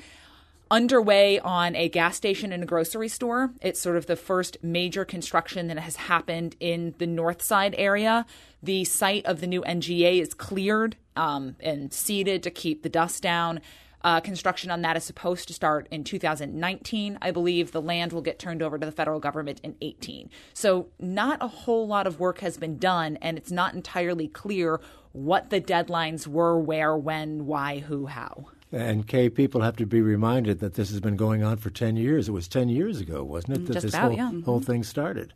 underway 0.72 1.40
on 1.40 1.76
a 1.76 1.90
gas 1.90 2.16
station 2.16 2.52
and 2.52 2.64
a 2.64 2.66
grocery 2.66 3.10
store. 3.10 3.52
It's 3.62 3.82
sort 3.82 3.98
of 3.98 4.06
the 4.06 4.16
first 4.16 4.58
major 4.62 5.04
construction 5.04 5.68
that 5.68 5.80
has 5.80 5.96
happened 5.96 6.56
in 6.60 6.94
the 7.00 7.08
north 7.08 7.42
side 7.42 7.74
area. 7.78 8.26
The 8.62 8.86
site 8.86 9.26
of 9.26 9.42
the 9.42 9.48
new 9.48 9.62
NGA 9.64 10.22
is 10.22 10.34
cleared 10.34 10.96
um, 11.16 11.56
and 11.60 11.92
seeded 11.92 12.44
to 12.44 12.52
keep 12.52 12.84
the 12.84 12.90
dust 12.90 13.24
down. 13.24 13.62
Uh, 14.02 14.22
construction 14.22 14.72
on 14.72 14.82
that 14.82 14.96
is 14.96 15.04
supposed 15.04 15.48
to 15.48 15.54
start 15.54 15.88
in 15.92 16.04
2019. 16.04 17.18
I 17.22 17.32
believe 17.32 17.72
the 17.72 17.82
land 17.82 18.14
will 18.14 18.22
get 18.22 18.40
turned 18.40 18.62
over 18.62 18.78
to 18.78 18.86
the 18.86 18.92
federal 18.92 19.20
government 19.20 19.60
in 19.64 19.76
18. 19.82 20.30
So, 20.54 20.88
not 21.00 21.44
a 21.44 21.48
whole 21.48 21.88
lot 21.88 22.08
of 22.08 22.20
work 22.20 22.40
has 22.40 22.58
been 22.58 22.78
done, 22.78 23.18
and 23.22 23.38
it's 23.38 23.52
not 23.52 23.74
entirely 23.74 24.28
clear 24.28 24.80
what 25.12 25.50
the 25.50 25.60
deadlines 25.60 26.28
were, 26.28 26.58
where, 26.58 26.96
when, 26.96 27.46
why, 27.46 27.80
who, 27.80 28.06
how. 28.06 28.48
And 28.72 29.08
Kae, 29.08 29.34
people 29.34 29.62
have 29.62 29.76
to 29.78 29.86
be 29.86 30.02
reminded 30.02 30.60
that 30.60 30.76
this 30.76 30.92
has 30.92 31.00
been 31.00 31.16
going 31.16 31.44
on 31.44 31.58
for 31.58 31.70
10 31.72 31.98
years. 31.98 32.30
It 32.30 32.34
was 32.34 32.48
10 32.48 32.70
years 32.70 33.02
ago, 33.02 33.24
wasn't 33.24 33.58
it, 33.58 33.62
mm, 33.62 33.68
that 33.68 33.74
Just 33.74 33.86
this 33.88 33.94
about, 33.94 34.16
whole, 34.16 34.18
yeah. 34.18 34.42
whole 34.46 34.60
thing 34.60 34.84
started? 34.84 35.34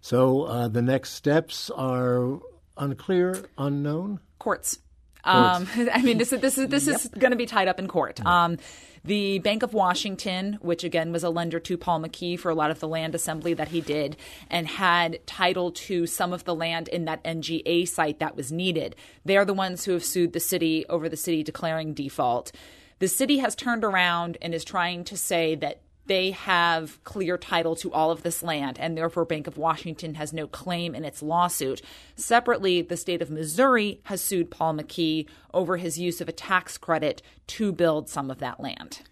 So 0.00 0.44
uh, 0.44 0.68
the 0.68 0.82
next 0.82 1.14
steps 1.14 1.70
are 1.70 2.38
unclear, 2.76 3.44
unknown? 3.58 4.20
Courts. 4.38 4.78
Um, 5.24 5.68
I 5.92 6.02
mean, 6.02 6.18
this 6.18 6.32
is 6.32 6.40
this 6.40 6.58
is 6.58 6.68
this 6.68 6.86
yep. 6.86 6.96
is 6.96 7.08
going 7.08 7.32
to 7.32 7.36
be 7.36 7.46
tied 7.46 7.68
up 7.68 7.78
in 7.78 7.88
court. 7.88 8.24
Um, 8.24 8.58
the 9.04 9.38
Bank 9.38 9.62
of 9.62 9.74
Washington, 9.74 10.58
which 10.60 10.84
again 10.84 11.12
was 11.12 11.22
a 11.22 11.30
lender 11.30 11.60
to 11.60 11.76
Paul 11.76 12.00
McKee 12.00 12.38
for 12.38 12.50
a 12.50 12.54
lot 12.54 12.70
of 12.70 12.80
the 12.80 12.88
land 12.88 13.14
assembly 13.14 13.54
that 13.54 13.68
he 13.68 13.80
did, 13.80 14.16
and 14.50 14.66
had 14.66 15.24
title 15.26 15.70
to 15.72 16.06
some 16.06 16.32
of 16.32 16.44
the 16.44 16.54
land 16.54 16.88
in 16.88 17.04
that 17.06 17.22
NGA 17.24 17.86
site 17.88 18.18
that 18.18 18.36
was 18.36 18.52
needed. 18.52 18.96
They 19.24 19.36
are 19.36 19.44
the 19.44 19.54
ones 19.54 19.84
who 19.84 19.92
have 19.92 20.04
sued 20.04 20.32
the 20.32 20.40
city 20.40 20.84
over 20.88 21.08
the 21.08 21.16
city 21.16 21.42
declaring 21.42 21.94
default. 21.94 22.52
The 22.98 23.08
city 23.08 23.38
has 23.38 23.54
turned 23.54 23.84
around 23.84 24.38
and 24.42 24.52
is 24.52 24.64
trying 24.64 25.04
to 25.04 25.16
say 25.16 25.54
that 25.56 25.80
they 26.08 26.32
have 26.32 27.02
clear 27.04 27.38
title 27.38 27.76
to 27.76 27.92
all 27.92 28.10
of 28.10 28.22
this 28.22 28.42
land, 28.42 28.78
and 28.78 28.96
therefore 28.96 29.24
Bank 29.24 29.46
of 29.46 29.56
Washington 29.56 30.14
has 30.14 30.32
no 30.32 30.46
claim 30.46 30.94
in 30.94 31.04
its 31.04 31.22
lawsuit. 31.22 31.80
Separately, 32.16 32.82
the 32.82 32.96
state 32.96 33.22
of 33.22 33.30
Missouri 33.30 34.00
has 34.04 34.20
sued 34.20 34.50
Paul 34.50 34.74
McKee 34.74 35.26
over 35.54 35.76
his 35.76 35.98
use 35.98 36.20
of 36.20 36.28
a 36.28 36.32
tax 36.32 36.76
credit 36.76 37.22
to 37.48 37.72
build 37.72 38.08
some 38.08 38.30
of 38.30 38.38
that 38.38 38.58
land. 38.58 39.02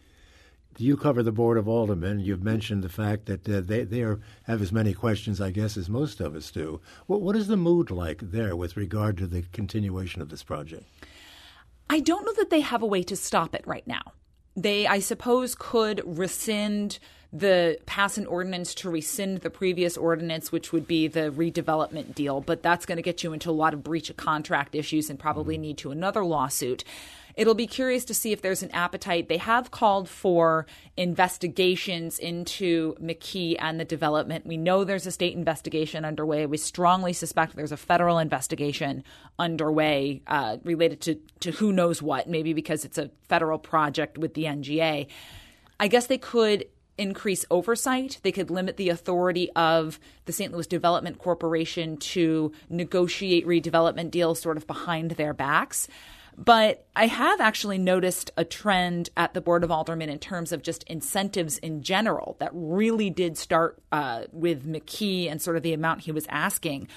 You 0.79 0.97
cover 0.97 1.23
the 1.23 1.33
Board 1.33 1.57
of 1.57 1.69
Aldermen. 1.69 2.21
You've 2.21 2.43
mentioned 2.43 2.83
the 2.83 2.91
fact 2.91 3.27
that 3.27 3.49
uh, 3.49 3.61
they, 3.63 3.85
they 3.85 4.03
are, 4.03 4.21
have 4.43 4.61
as 4.61 4.73
many 4.73 4.93
questions, 4.93 5.41
I 5.41 5.51
guess, 5.51 5.77
as 5.79 5.89
most 5.89 6.21
of 6.21 6.35
us 6.35 6.51
do. 6.51 6.81
What, 7.07 7.23
what 7.23 7.37
is 7.37 7.47
the 7.47 7.57
mood 7.57 7.91
like 7.91 8.19
there 8.21 8.55
with 8.55 8.77
regard 8.77 9.17
to 9.19 9.27
the 9.27 9.43
continuation 9.53 10.21
of 10.21 10.29
this 10.29 10.43
project? 10.43 10.85
I 11.89 12.01
don't 12.01 12.27
know 12.27 12.35
that 12.35 12.51
they 12.51 12.61
have 12.61 12.83
a 12.83 12.87
way 12.87 13.03
to 13.05 13.17
stop 13.17 13.55
it 13.55 13.67
right 13.67 13.87
now 13.87 14.13
they, 14.57 14.87
I 14.87 15.01
suppose, 15.01 15.55
could 15.55 16.03
rescind 16.05 16.99
the 17.33 17.79
pass 17.87 18.17
an 18.17 18.27
ordinance 18.27 18.75
to 18.77 18.91
rescind 18.91 19.41
the 19.41 19.51
previous 19.51 19.97
ordinance, 19.97 20.51
which 20.51 20.73
would 20.73 20.87
be 20.87 21.09
the 21.09 21.31
redevelopment 21.31 22.15
deal, 22.15 22.41
but 22.41 22.63
that's 22.63 22.87
going 22.87 22.97
to 22.97 23.03
get 23.03 23.23
you 23.23 23.33
into 23.33 23.51
a 23.51 23.53
lot 23.53 23.75
of 23.75 23.83
breach 23.83 24.09
of 24.09 24.17
contract 24.17 24.75
issues 24.75 25.11
and 25.11 25.19
probably 25.19 25.57
mm-hmm. 25.57 25.63
need 25.63 25.79
to 25.79 25.91
another 25.91 26.25
lawsuit. 26.25 26.85
It'll 27.37 27.55
be 27.55 27.67
curious 27.67 28.07
to 28.07 28.15
see 28.15 28.33
if 28.33 28.41
there's 28.41 28.63
an 28.63 28.71
appetite. 28.71 29.29
They 29.29 29.37
have 29.37 29.71
called 29.71 30.09
for 30.09 30.67
investigations 30.97 32.19
into 32.19 32.95
McKee 32.95 33.57
and 33.59 33.79
the 33.79 33.85
development. 33.85 34.47
We 34.47 34.57
know 34.57 34.85
there's 34.85 35.07
a 35.07 35.11
state 35.11 35.37
investigation 35.37 36.07
underway. 36.07 36.47
We 36.47 36.57
strongly 36.57 37.13
suspect 37.13 37.55
there's 37.55 37.73
a 37.73 37.77
federal 37.77 38.19
investigation 38.19 39.05
underway 39.39 40.23
uh, 40.27 40.57
related 40.65 41.03
to, 41.03 41.17
to 41.41 41.51
who 41.53 41.75
knows 41.75 42.01
what, 42.01 42.27
maybe 42.27 42.55
because 42.55 42.87
it's 42.87 42.97
a 42.97 43.11
federal 43.29 43.59
project 43.59 44.17
with 44.17 44.33
the 44.33 44.45
NGA. 44.45 45.07
I 45.79 45.89
guess 45.89 46.07
they 46.07 46.19
could 46.19 46.65
increase 46.97 47.45
oversight. 47.51 48.19
They 48.23 48.33
could 48.33 48.51
limit 48.51 48.79
the 48.79 48.89
authority 48.89 49.51
of 49.53 50.01
the 50.25 50.33
St. 50.33 50.53
Louis 50.53 50.67
Development 50.67 51.19
Corporation 51.19 51.99
to 51.99 52.53
negotiate 52.71 53.47
redevelopment 53.47 54.11
deals 54.11 54.41
sort 54.41 54.57
of 54.57 54.67
behind 54.67 55.13
their 55.13 55.35
backs. 55.35 55.89
But 56.37 56.87
I 56.95 57.07
have 57.07 57.41
actually 57.41 57.79
noticed 57.79 58.31
a 58.37 58.45
trend 58.45 59.09
at 59.17 59.33
the 59.33 59.41
Board 59.41 59.65
of 59.65 59.71
Aldermen 59.71 60.11
in 60.11 60.19
terms 60.19 60.53
of 60.53 60.63
just 60.63 60.83
incentives 60.85 61.57
in 61.59 61.83
general 61.83 62.37
that 62.41 62.51
really 62.53 63.09
did 63.09 63.39
start 63.39 63.83
uh, 63.91 64.25
with 64.33 64.67
McKee 64.67 65.31
and 65.31 65.41
sort 65.41 65.57
of 65.57 65.63
the 65.63 65.73
amount 65.73 66.03
he 66.03 66.13
was 66.13 66.27
asking, 66.29 66.89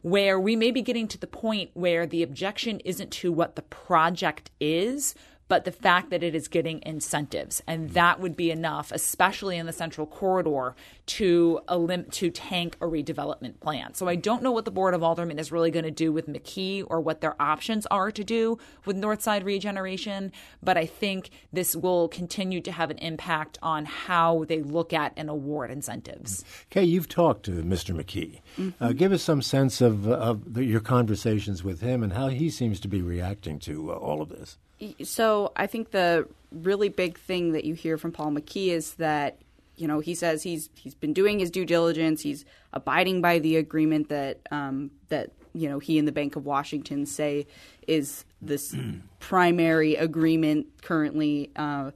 where 0.00 0.40
we 0.40 0.56
may 0.56 0.70
be 0.70 0.80
getting 0.80 1.08
to 1.08 1.18
the 1.18 1.26
point 1.26 1.70
where 1.74 2.06
the 2.06 2.22
objection 2.22 2.80
isn't 2.80 3.10
to 3.10 3.30
what 3.30 3.54
the 3.54 3.62
project 3.62 4.50
is, 4.60 5.14
but 5.48 5.64
the 5.64 5.72
fact 5.72 6.10
that 6.10 6.22
it 6.22 6.34
is 6.34 6.48
getting 6.48 6.82
incentives, 6.84 7.62
and 7.66 7.90
that 7.90 8.20
would 8.20 8.36
be 8.36 8.50
enough, 8.50 8.90
especially 8.92 9.56
in 9.56 9.66
the 9.66 9.72
central 9.72 10.06
corridor, 10.06 10.74
to 11.06 11.60
elim- 11.68 12.10
to 12.10 12.30
tank 12.30 12.76
a 12.80 12.86
redevelopment 12.86 13.60
plan. 13.60 13.94
So 13.94 14.08
I 14.08 14.16
don't 14.16 14.42
know 14.42 14.50
what 14.50 14.64
the 14.64 14.70
Board 14.70 14.94
of 14.94 15.02
Aldermen 15.02 15.38
is 15.38 15.52
really 15.52 15.70
going 15.70 15.84
to 15.84 15.90
do 15.90 16.12
with 16.12 16.26
McKee 16.26 16.84
or 16.88 17.00
what 17.00 17.20
their 17.20 17.40
options 17.40 17.86
are 17.86 18.10
to 18.10 18.24
do 18.24 18.58
with 18.84 18.96
Northside 18.96 19.44
regeneration, 19.44 20.32
but 20.62 20.76
I 20.76 20.86
think 20.86 21.30
this 21.52 21.76
will 21.76 22.08
continue 22.08 22.60
to 22.62 22.72
have 22.72 22.90
an 22.90 22.98
impact 22.98 23.58
on 23.62 23.84
how 23.84 24.44
they 24.48 24.62
look 24.62 24.92
at 24.92 25.12
and 25.16 25.30
award 25.30 25.70
incentives. 25.70 26.44
Kae, 26.70 26.86
you've 26.86 27.08
talked 27.08 27.44
to 27.44 27.62
Mr. 27.62 27.94
McKee. 27.94 28.40
Mm-hmm. 28.58 28.82
Uh, 28.82 28.92
give 28.92 29.12
us 29.12 29.22
some 29.22 29.42
sense 29.42 29.80
of, 29.80 30.08
of 30.08 30.54
the, 30.54 30.64
your 30.64 30.80
conversations 30.80 31.62
with 31.62 31.80
him 31.80 32.02
and 32.02 32.12
how 32.12 32.28
he 32.28 32.50
seems 32.50 32.80
to 32.80 32.88
be 32.88 33.00
reacting 33.00 33.58
to 33.60 33.92
uh, 33.92 33.94
all 33.94 34.20
of 34.20 34.28
this. 34.28 34.58
So 35.02 35.52
I 35.56 35.66
think 35.66 35.90
the 35.90 36.28
really 36.52 36.88
big 36.88 37.18
thing 37.18 37.52
that 37.52 37.64
you 37.64 37.74
hear 37.74 37.98
from 37.98 38.12
Paul 38.12 38.32
McKee 38.32 38.68
is 38.68 38.94
that 38.94 39.38
you 39.76 39.86
know 39.86 40.00
he 40.00 40.14
says 40.14 40.42
he's 40.42 40.70
he's 40.74 40.94
been 40.94 41.12
doing 41.12 41.38
his 41.38 41.50
due 41.50 41.64
diligence. 41.64 42.22
He's 42.22 42.44
abiding 42.72 43.20
by 43.20 43.38
the 43.38 43.56
agreement 43.56 44.08
that 44.08 44.40
um, 44.50 44.90
that 45.08 45.30
you 45.54 45.68
know 45.68 45.78
he 45.78 45.98
and 45.98 46.06
the 46.06 46.12
Bank 46.12 46.36
of 46.36 46.44
Washington 46.44 47.06
say 47.06 47.46
is 47.86 48.24
this 48.40 48.74
primary 49.20 49.96
agreement 49.96 50.66
currently. 50.82 51.50
Uh, 51.56 51.90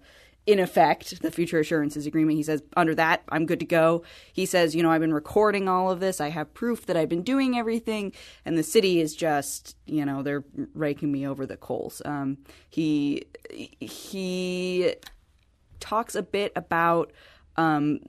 in 0.46 0.58
effect, 0.58 1.20
the 1.22 1.30
future 1.30 1.60
assurances 1.60 2.06
agreement. 2.06 2.36
He 2.36 2.42
says, 2.42 2.62
under 2.76 2.94
that, 2.94 3.22
I'm 3.28 3.46
good 3.46 3.60
to 3.60 3.66
go. 3.66 4.02
He 4.32 4.46
says, 4.46 4.74
you 4.74 4.82
know, 4.82 4.90
I've 4.90 5.00
been 5.00 5.14
recording 5.14 5.68
all 5.68 5.90
of 5.90 6.00
this. 6.00 6.20
I 6.20 6.30
have 6.30 6.54
proof 6.54 6.86
that 6.86 6.96
I've 6.96 7.10
been 7.10 7.22
doing 7.22 7.58
everything. 7.58 8.12
And 8.44 8.56
the 8.56 8.62
city 8.62 9.00
is 9.00 9.14
just, 9.14 9.76
you 9.86 10.04
know, 10.04 10.22
they're 10.22 10.44
raking 10.74 11.12
me 11.12 11.26
over 11.26 11.44
the 11.44 11.58
coals. 11.58 12.00
Um, 12.04 12.38
he, 12.68 13.26
he 13.50 14.94
talks 15.78 16.14
a 16.14 16.22
bit 16.22 16.52
about 16.56 17.12
um, 17.56 18.00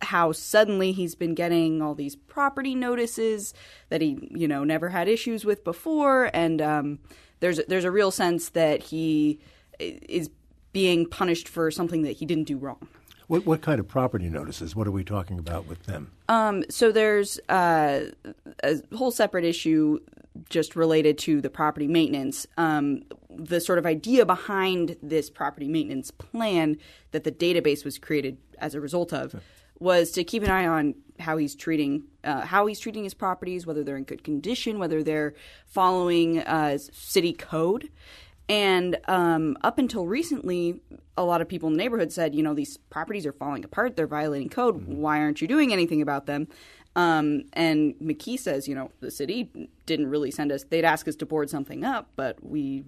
how 0.00 0.32
suddenly 0.32 0.92
he's 0.92 1.16
been 1.16 1.34
getting 1.34 1.82
all 1.82 1.94
these 1.94 2.14
property 2.14 2.74
notices 2.74 3.52
that 3.88 4.00
he, 4.00 4.28
you 4.30 4.46
know, 4.46 4.62
never 4.62 4.90
had 4.90 5.08
issues 5.08 5.44
with 5.44 5.64
before. 5.64 6.30
And 6.32 6.62
um, 6.62 6.98
there's, 7.40 7.60
there's 7.66 7.84
a 7.84 7.90
real 7.90 8.12
sense 8.12 8.50
that 8.50 8.84
he 8.84 9.40
is 9.78 10.30
being 10.72 11.06
punished 11.06 11.48
for 11.48 11.70
something 11.70 12.02
that 12.02 12.12
he 12.12 12.26
didn't 12.26 12.44
do 12.44 12.56
wrong. 12.56 12.88
What, 13.26 13.46
what 13.46 13.62
kind 13.62 13.78
of 13.78 13.86
property 13.86 14.28
notices? 14.28 14.74
What 14.74 14.88
are 14.88 14.90
we 14.90 15.04
talking 15.04 15.38
about 15.38 15.66
with 15.66 15.84
them? 15.84 16.10
Um, 16.28 16.64
so 16.68 16.90
there's 16.90 17.38
uh, 17.48 18.06
a 18.64 18.96
whole 18.96 19.12
separate 19.12 19.44
issue 19.44 20.00
just 20.48 20.74
related 20.74 21.18
to 21.18 21.40
the 21.40 21.50
property 21.50 21.86
maintenance. 21.86 22.46
Um, 22.56 23.02
the 23.28 23.60
sort 23.60 23.78
of 23.78 23.86
idea 23.86 24.26
behind 24.26 24.96
this 25.02 25.30
property 25.30 25.68
maintenance 25.68 26.10
plan 26.10 26.76
that 27.12 27.24
the 27.24 27.32
database 27.32 27.84
was 27.84 27.98
created 27.98 28.38
as 28.58 28.74
a 28.74 28.80
result 28.80 29.12
of 29.12 29.40
was 29.78 30.10
to 30.12 30.24
keep 30.24 30.42
an 30.42 30.50
eye 30.50 30.66
on 30.66 30.94
how 31.18 31.36
he's 31.36 31.54
treating 31.54 32.04
uh, 32.24 32.42
how 32.42 32.66
he's 32.66 32.78
treating 32.78 33.04
his 33.04 33.14
properties, 33.14 33.66
whether 33.66 33.82
they're 33.82 33.96
in 33.96 34.04
good 34.04 34.24
condition, 34.24 34.78
whether 34.78 35.02
they're 35.02 35.34
following 35.66 36.40
uh, 36.40 36.78
city 36.92 37.32
code. 37.32 37.88
And 38.50 38.98
um, 39.06 39.56
up 39.62 39.78
until 39.78 40.08
recently, 40.08 40.80
a 41.16 41.22
lot 41.22 41.40
of 41.40 41.48
people 41.48 41.68
in 41.68 41.74
the 41.74 41.78
neighborhood 41.78 42.10
said, 42.10 42.34
you 42.34 42.42
know, 42.42 42.52
these 42.52 42.76
properties 42.76 43.24
are 43.24 43.32
falling 43.32 43.64
apart. 43.64 43.94
They're 43.94 44.08
violating 44.08 44.48
code. 44.48 44.80
Mm-hmm. 44.80 44.96
Why 44.96 45.20
aren't 45.20 45.40
you 45.40 45.46
doing 45.46 45.72
anything 45.72 46.02
about 46.02 46.26
them? 46.26 46.48
Um, 46.96 47.44
and 47.52 47.94
McKee 48.02 48.40
says, 48.40 48.66
you 48.66 48.74
know, 48.74 48.90
the 48.98 49.12
city 49.12 49.70
didn't 49.86 50.08
really 50.08 50.32
send 50.32 50.50
us, 50.50 50.64
they'd 50.64 50.84
ask 50.84 51.06
us 51.06 51.14
to 51.16 51.26
board 51.26 51.48
something 51.48 51.84
up, 51.84 52.10
but 52.16 52.44
we 52.44 52.82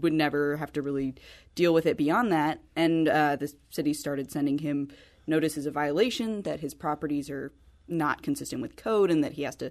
would 0.00 0.12
never 0.12 0.56
have 0.56 0.72
to 0.72 0.82
really 0.82 1.14
deal 1.54 1.72
with 1.72 1.86
it 1.86 1.96
beyond 1.96 2.32
that. 2.32 2.58
And 2.74 3.08
uh, 3.08 3.36
the 3.36 3.54
city 3.70 3.94
started 3.94 4.32
sending 4.32 4.58
him 4.58 4.88
notices 5.28 5.66
of 5.66 5.74
violation 5.74 6.42
that 6.42 6.58
his 6.58 6.74
properties 6.74 7.30
are 7.30 7.52
not 7.86 8.24
consistent 8.24 8.60
with 8.60 8.74
code 8.74 9.12
and 9.12 9.22
that 9.22 9.34
he 9.34 9.42
has 9.42 9.54
to 9.54 9.70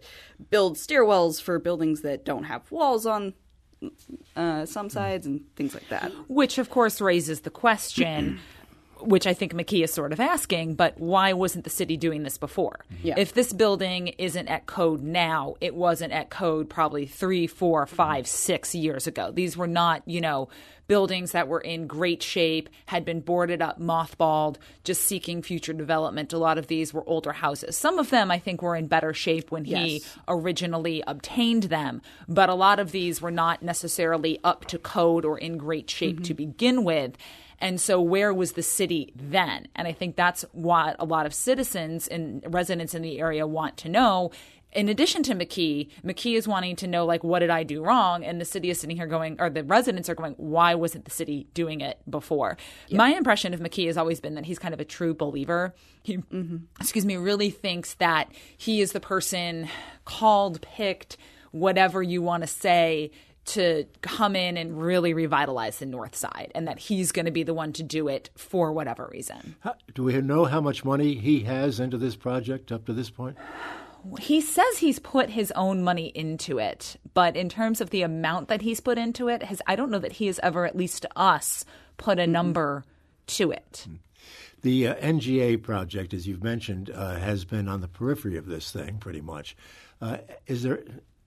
build 0.50 0.77
stairwells 0.77 1.42
for 1.42 1.60
buildings 1.60 2.00
that 2.00 2.24
don't 2.24 2.46
have 2.46 2.72
walls 2.72 3.06
on 3.06 3.34
uh, 4.36 4.65
some 4.65 4.89
sides 4.89 5.25
and 5.25 5.44
things 5.56 5.74
like 5.74 5.88
that. 5.89 6.12
Which, 6.27 6.58
of 6.58 6.70
course, 6.70 7.01
raises 7.01 7.42
the 7.42 7.50
question. 7.50 8.39
which 9.02 9.28
I 9.28 9.34
think 9.34 9.54
McKee 9.54 9.84
is 9.84 9.94
sort 9.94 10.14
of 10.14 10.20
asking, 10.20 10.75
but 10.75 10.98
why 11.00 11.34
wasn't 11.34 11.64
the 11.64 11.70
city 11.70 11.98
doing 11.98 12.24
this 12.24 12.38
before? 12.38 12.86
Yeah. 13.04 13.16
If 13.18 13.34
this 13.34 13.54
building 13.54 14.10
isn't 14.18 14.48
at 14.48 14.66
code 14.66 15.04
now, 15.04 15.56
it 15.62 15.75
wasn't 15.75 16.14
at 16.14 16.30
code 16.30 16.70
probably 16.70 17.06
three, 17.06 17.48
four, 17.48 17.86
five, 17.86 18.28
six 18.28 18.74
years 18.74 19.08
ago. 19.08 19.32
These 19.32 19.58
were 19.58 19.68
not, 19.68 20.04
you 20.06 20.22
know, 20.22 20.50
buildings 20.88 21.32
that 21.32 21.48
were 21.48 21.60
in 21.60 21.88
great 21.88 22.22
shape, 22.22 22.70
had 22.86 23.06
been 23.06 23.20
boarded 23.20 23.62
up, 23.62 23.80
mothballed, 23.80 24.58
just 24.84 25.02
seeking 25.02 25.42
future 25.42 25.74
development. 25.74 26.34
A 26.34 26.38
lot 26.38 26.58
of 26.58 26.68
these 26.68 26.94
were 26.94 27.08
older 27.08 27.32
houses. 27.32 27.75
Some 27.75 27.98
of 27.98 28.10
them, 28.10 28.30
I 28.32 28.40
think, 28.40 28.62
were 28.62 28.75
in 28.75 28.88
better 28.88 29.14
shape 29.14 29.52
when 29.52 29.66
he 29.66 29.96
yes. 29.98 30.18
originally 30.28 31.04
obtained 31.08 31.64
them, 31.64 32.02
but 32.28 32.50
a 32.50 32.54
lot 32.54 32.80
of 32.80 32.92
these 32.92 33.22
were 33.22 33.32
not 33.32 33.64
necessarily 33.64 34.40
up 34.44 34.66
to 34.66 34.78
code 34.78 35.25
or 35.25 35.38
in 35.38 35.58
great 35.58 35.90
shape 35.90 36.18
mm-hmm. 36.18 36.24
to 36.24 36.34
begin 36.34 36.84
with. 36.84 37.18
And 37.60 37.80
so, 37.80 38.02
where 38.02 38.34
was 38.34 38.54
the 38.54 38.64
city 38.64 39.14
then? 39.16 39.68
And 39.76 39.88
I 39.88 39.92
think 39.92 40.16
that's 40.16 40.44
what 40.52 40.96
a 41.00 41.06
lot 41.06 41.26
of 41.26 41.34
citizens 41.34 42.08
and 42.08 42.44
residents 42.48 42.94
in 42.94 43.02
the 43.02 43.20
area 43.20 43.48
want 43.48 43.78
to 43.78 43.90
know 43.90 44.32
in 44.76 44.90
addition 44.90 45.24
to 45.24 45.34
McKee, 45.34 45.90
McKee 46.04 46.38
is 46.38 46.48
wanting 46.48 46.76
to 46.78 46.88
know, 46.88 47.06
like, 47.06 47.24
what 47.24 47.40
did 47.40 47.50
I 47.50 47.64
do 47.64 47.82
wrong? 47.82 48.24
And 48.24 48.40
the 48.40 48.46
city 48.46 48.70
is 48.70 48.80
sitting 48.80 48.98
here 48.98 49.08
going, 49.08 49.38
or 49.40 49.50
the 49.50 49.64
residents 49.64 50.10
are 50.10 50.16
going, 50.16 50.34
why 50.34 50.76
wasn't 50.76 51.06
the 51.06 51.12
city 51.12 51.48
doing 51.54 51.82
it 51.82 51.98
before? 52.10 52.58
Yeah. 52.90 52.98
My 52.98 53.16
impression 53.16 53.54
of 53.54 53.62
McKee 53.62 53.88
has 53.88 53.98
always 53.98 54.20
been 54.20 54.36
that 54.36 54.46
he's 54.46 54.60
kind 54.60 54.74
of 54.74 54.80
a 54.80 54.86
true 54.86 55.14
believer. 55.14 55.74
He, 56.04 56.18
mm-hmm. 56.18 56.58
excuse 56.80 57.06
me, 57.06 57.16
really 57.16 57.50
thinks 57.50 57.94
that 57.96 58.30
he 58.58 58.82
is 58.82 58.92
the 58.92 59.00
person 59.00 59.70
called, 60.04 60.62
picked, 60.62 61.18
whatever 61.52 62.04
you 62.04 62.22
want 62.22 62.44
to 62.44 62.48
say 62.48 63.12
to 63.46 63.86
come 64.02 64.36
in 64.36 64.58
and 64.58 64.82
really 64.82 65.14
revitalize 65.14 65.80
the 65.80 65.86
north 65.86 66.16
side 66.16 66.52
and 66.56 66.68
that 66.68 66.80
he's 66.80 67.12
going 67.12 67.25
to 67.25 67.32
be 67.32 67.44
the 67.44 67.54
one 67.54 67.74
to 67.74 67.84
do 67.84 68.08
it 68.08 68.30
for 68.36 68.72
whatever 68.72 69.10
reason. 69.12 69.56
How, 69.60 69.75
do 69.94 70.04
we 70.04 70.20
know 70.22 70.46
how 70.46 70.62
much 70.62 70.84
money 70.84 71.16
he 71.16 71.42
has 71.42 71.80
into 71.80 71.98
this 71.98 72.16
project 72.16 72.72
up 72.72 72.86
to 72.86 72.94
this 72.94 73.10
point? 73.10 73.38
he 74.20 74.40
says 74.42 74.78
he's 74.78 75.00
put 75.00 75.32
his 75.32 75.52
own 75.56 75.84
money 75.84 76.12
into 76.14 76.60
it, 76.60 76.96
but 77.14 77.36
in 77.36 77.50
terms 77.50 77.82
of 77.82 77.90
the 77.90 78.04
amount 78.04 78.48
that 78.50 78.62
he's 78.62 78.80
put 78.80 78.98
into 78.98 79.28
it, 79.28 79.44
has 79.44 79.62
I 79.68 79.75
don't 79.75 79.90
know 79.90 80.00
that 80.00 80.14
he 80.14 80.28
has 80.28 80.40
ever, 80.44 80.66
at 80.66 80.75
least 80.75 81.02
to 81.04 81.10
us, 81.16 81.66
put 81.98 82.20
a 82.20 82.28
number 82.28 82.84
to 83.28 83.52
it. 83.52 83.88
The 84.62 84.90
uh, 84.90 84.96
NGA 84.96 85.62
project, 85.62 86.14
as 86.14 86.28
you've 86.28 86.44
mentioned, 86.44 86.90
uh, 86.90 87.16
has 87.16 87.46
been 87.46 87.68
on 87.68 87.82
the 87.82 87.88
periphery 87.88 88.38
of 88.38 88.46
this 88.46 88.72
thing 88.72 88.98
pretty 88.98 89.22
much. 89.22 89.56
Uh, 90.02 90.18
is 90.48 90.64
there 90.64 90.84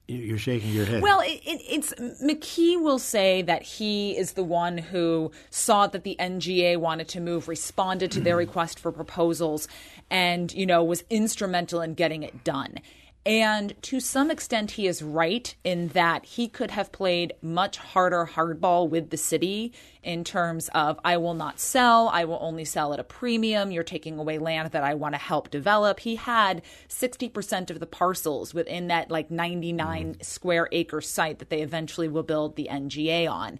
you're 0.09 0.37
shaking 0.37 0.71
your 0.71 0.85
head. 0.85 1.01
Well, 1.01 1.19
it, 1.21 1.41
it, 1.45 1.61
it's 1.67 1.93
McKee 2.21 2.81
will 2.81 2.99
say 2.99 3.41
that 3.43 3.61
he 3.61 4.17
is 4.17 4.33
the 4.33 4.43
one 4.43 4.77
who 4.77 5.31
saw 5.49 5.87
that 5.87 6.03
the 6.03 6.15
NGA 6.19 6.77
wanted 6.77 7.07
to 7.09 7.19
move, 7.19 7.47
responded 7.47 8.11
to 8.11 8.21
their 8.21 8.35
request 8.37 8.79
for 8.79 8.91
proposals, 8.91 9.67
and 10.09 10.51
you 10.53 10.65
know 10.65 10.83
was 10.83 11.03
instrumental 11.09 11.81
in 11.81 11.93
getting 11.93 12.23
it 12.23 12.43
done. 12.43 12.79
And 13.25 13.79
to 13.83 13.99
some 13.99 14.31
extent, 14.31 14.71
he 14.71 14.87
is 14.87 15.03
right 15.03 15.53
in 15.63 15.89
that 15.89 16.25
he 16.25 16.47
could 16.47 16.71
have 16.71 16.91
played 16.91 17.33
much 17.41 17.77
harder 17.77 18.29
hardball 18.33 18.89
with 18.89 19.09
the 19.09 19.17
city 19.17 19.73
in 20.01 20.23
terms 20.23 20.69
of, 20.69 20.99
I 21.03 21.17
will 21.17 21.33
not 21.33 21.59
sell, 21.59 22.07
I 22.09 22.23
will 22.23 22.39
only 22.41 22.63
sell 22.63 22.93
at 22.93 22.99
a 22.99 23.03
premium, 23.03 23.71
you're 23.71 23.83
taking 23.83 24.17
away 24.17 24.39
land 24.39 24.71
that 24.71 24.83
I 24.83 24.93
want 24.93 25.15
to 25.15 25.19
help 25.19 25.51
develop. 25.51 25.99
He 25.99 26.15
had 26.15 26.61
60% 26.87 27.69
of 27.69 27.81
the 27.81 27.85
parcels 27.85 28.53
within 28.53 28.87
that 28.87 29.11
like 29.11 29.29
99 29.29 30.15
mm. 30.15 30.25
square 30.25 30.69
acre 30.71 31.01
site 31.01 31.39
that 31.39 31.49
they 31.49 31.61
eventually 31.61 32.07
will 32.07 32.23
build 32.23 32.55
the 32.55 32.69
NGA 32.71 33.29
on. 33.29 33.59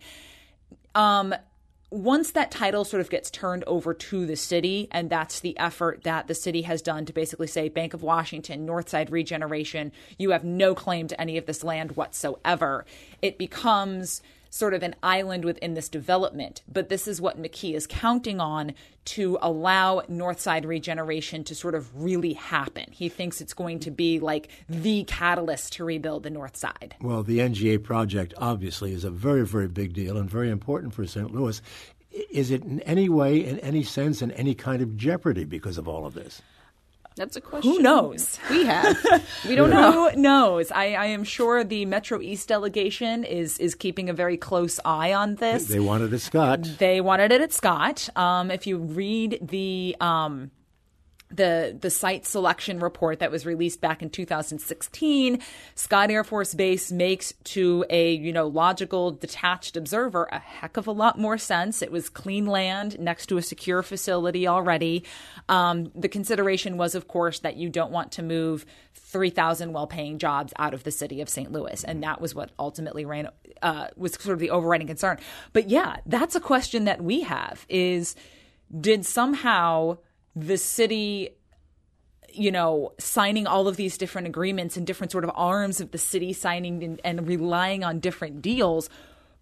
Um, 0.96 1.36
once 1.92 2.32
that 2.32 2.52
title 2.52 2.86
sort 2.86 3.02
of 3.02 3.10
gets 3.10 3.32
turned 3.32 3.64
over 3.66 3.94
to 3.94 4.26
the 4.26 4.36
city, 4.36 4.88
and 4.92 5.10
that's 5.10 5.40
the 5.40 5.58
effort 5.58 6.04
that 6.04 6.28
the 6.28 6.36
city 6.36 6.62
has 6.62 6.82
done 6.82 7.06
to 7.06 7.14
basically 7.14 7.48
say, 7.48 7.68
Bank 7.68 7.94
of 7.94 8.04
Washington, 8.04 8.68
Northside 8.68 9.12
Regeneration, 9.12 9.92
you 10.18 10.32
have 10.32 10.44
no 10.44 10.76
claim 10.76 11.08
to 11.08 11.20
any 11.20 11.38
of 11.38 11.48
this 11.48 11.64
land 11.64 11.96
whatsoever, 11.96 12.86
it 13.22 13.38
becomes 13.38 14.22
sort 14.50 14.74
of 14.74 14.84
an 14.84 14.96
island 15.04 15.46
within 15.46 15.74
this 15.74 15.90
development. 15.90 16.62
But 16.72 16.90
this 16.90 17.08
is 17.08 17.22
what 17.22 17.42
McKee 17.42 17.76
is 17.76 17.88
counting 17.88 18.40
on 18.40 18.74
to 19.06 19.38
allow 19.42 20.02
Northside 20.02 20.66
regeneration 20.66 21.44
to 21.46 21.56
sort 21.56 21.76
of 21.76 21.90
really 21.96 22.34
happen. 22.34 22.86
He 22.92 23.10
thinks 23.10 23.42
it's 23.42 23.54
going 23.54 23.80
to 23.80 23.92
be 23.92 24.20
like 24.20 24.50
the 24.68 25.04
catalyst 25.06 25.74
to 25.74 25.84
rebuild 25.84 26.24
the 26.24 26.30
North 26.30 26.56
Side. 26.56 26.96
Well, 27.02 27.24
the 27.24 27.40
NGA 27.40 27.84
project 27.84 28.34
obviously 28.38 28.94
is 28.94 29.04
a 29.04 29.10
very, 29.10 29.46
very 29.46 29.68
big 29.68 29.94
deal 29.94 30.18
and 30.18 30.30
very 30.30 30.50
important 30.50 30.94
for 30.94 31.06
St. 31.08 31.34
Louis. 31.34 31.62
Is 32.32 32.52
it 32.52 32.64
in 32.64 32.82
any 32.82 33.08
way, 33.10 33.44
in 33.44 33.60
any 33.60 33.84
sense, 33.84 34.22
in 34.22 34.32
any 34.32 34.56
kind 34.56 34.82
of 34.82 34.98
jeopardy 34.98 35.44
because 35.44 35.78
of 35.78 35.88
all 35.88 36.06
of 36.06 36.14
this? 36.14 36.42
That's 37.20 37.36
a 37.36 37.42
question. 37.42 37.74
Who 37.74 37.80
knows? 37.80 38.40
We 38.50 38.66
have. 38.66 38.98
We 39.48 39.56
don't 39.56 39.72
know. 39.72 40.10
Who 40.10 40.22
knows? 40.22 40.72
I, 40.72 40.94
I 40.94 41.06
am 41.08 41.26
sure 41.26 41.66
the 41.66 41.86
Metro 41.86 42.22
East 42.22 42.48
delegation 42.48 43.26
is 43.26 43.58
is 43.58 43.76
keeping 43.76 44.10
a 44.10 44.14
very 44.14 44.38
close 44.38 44.80
eye 44.86 45.14
on 45.14 45.36
this. 45.36 45.66
They 45.68 45.82
wanted 45.82 46.14
a 46.14 46.20
Scott. 46.20 46.64
They 46.78 47.02
wanted 47.02 47.34
it 47.34 47.42
at 47.42 47.52
Scott. 47.52 48.08
Um, 48.16 48.50
if 48.52 48.66
you 48.66 48.78
read 48.78 49.40
the 49.42 49.98
um, 50.00 50.52
the 51.32 51.78
the 51.80 51.90
site 51.90 52.26
selection 52.26 52.80
report 52.80 53.20
that 53.20 53.32
was 53.32 53.46
released 53.46 53.82
back 53.82 54.02
in 54.02 54.10
2016 54.10 55.40
Scott 55.76 56.10
Air 56.10 56.24
Force 56.24 56.54
Base 56.54 56.92
makes 56.92 57.34
to 57.46 57.86
a 57.90 58.14
you 58.14 58.34
know 58.34 58.48
logical 58.48 59.12
detached 59.12 59.78
observer 59.78 60.28
a 60.32 60.40
heck 60.40 60.78
of 60.78 60.88
a 60.88 60.92
lot 60.92 61.20
more 61.20 61.38
sense 61.38 61.82
it 61.82 61.92
was 61.92 62.10
clean 62.10 62.46
land 62.46 63.00
next 63.00 63.28
to 63.28 63.38
a 63.38 63.42
secure 63.42 63.84
facility 63.84 64.48
already 64.48 65.04
um, 65.50 65.92
the 65.94 66.10
consideration 66.10 66.78
was 66.78 66.96
of 66.96 67.08
course 67.08 67.40
that 67.40 67.56
you 67.56 67.70
don't 67.70 67.92
want 67.92 68.12
to 68.14 68.24
move 68.24 68.66
3000 68.96 69.72
well-paying 69.72 70.18
jobs 70.18 70.52
out 70.58 70.74
of 70.74 70.84
the 70.84 70.92
city 70.92 71.22
of 71.22 71.30
St. 71.30 71.52
Louis 71.52 71.84
and 71.84 72.02
that 72.02 72.20
was 72.20 72.34
what 72.34 72.50
ultimately 72.58 73.06
ran 73.06 73.30
uh, 73.62 73.88
was 73.96 74.14
sort 74.14 74.34
of 74.34 74.40
the 74.40 74.50
overriding 74.50 74.88
concern 74.88 75.20
but 75.54 75.70
yeah 75.70 75.98
that's 76.08 76.36
a 76.36 76.40
question 76.40 76.86
that 76.86 77.04
we 77.04 77.22
have 77.22 77.68
is 77.70 78.16
did 78.82 79.06
somehow 79.06 79.98
the 80.40 80.58
city 80.58 81.32
you 82.32 82.52
know 82.52 82.94
signing 83.00 83.48
all 83.48 83.68
of 83.68 83.76
these 83.76 83.98
different 83.98 84.28
agreements 84.28 84.78
and 84.78 84.86
different 84.86 85.12
sort 85.12 85.24
of 85.24 85.32
arms 85.34 85.82
of 85.82 85.92
the 85.92 85.98
city 85.98 86.34
signing 86.34 86.84
and, 86.84 87.02
and, 87.04 87.28
relying 87.28 87.84
on 87.84 88.00
different 88.00 88.42
deals 88.42 88.90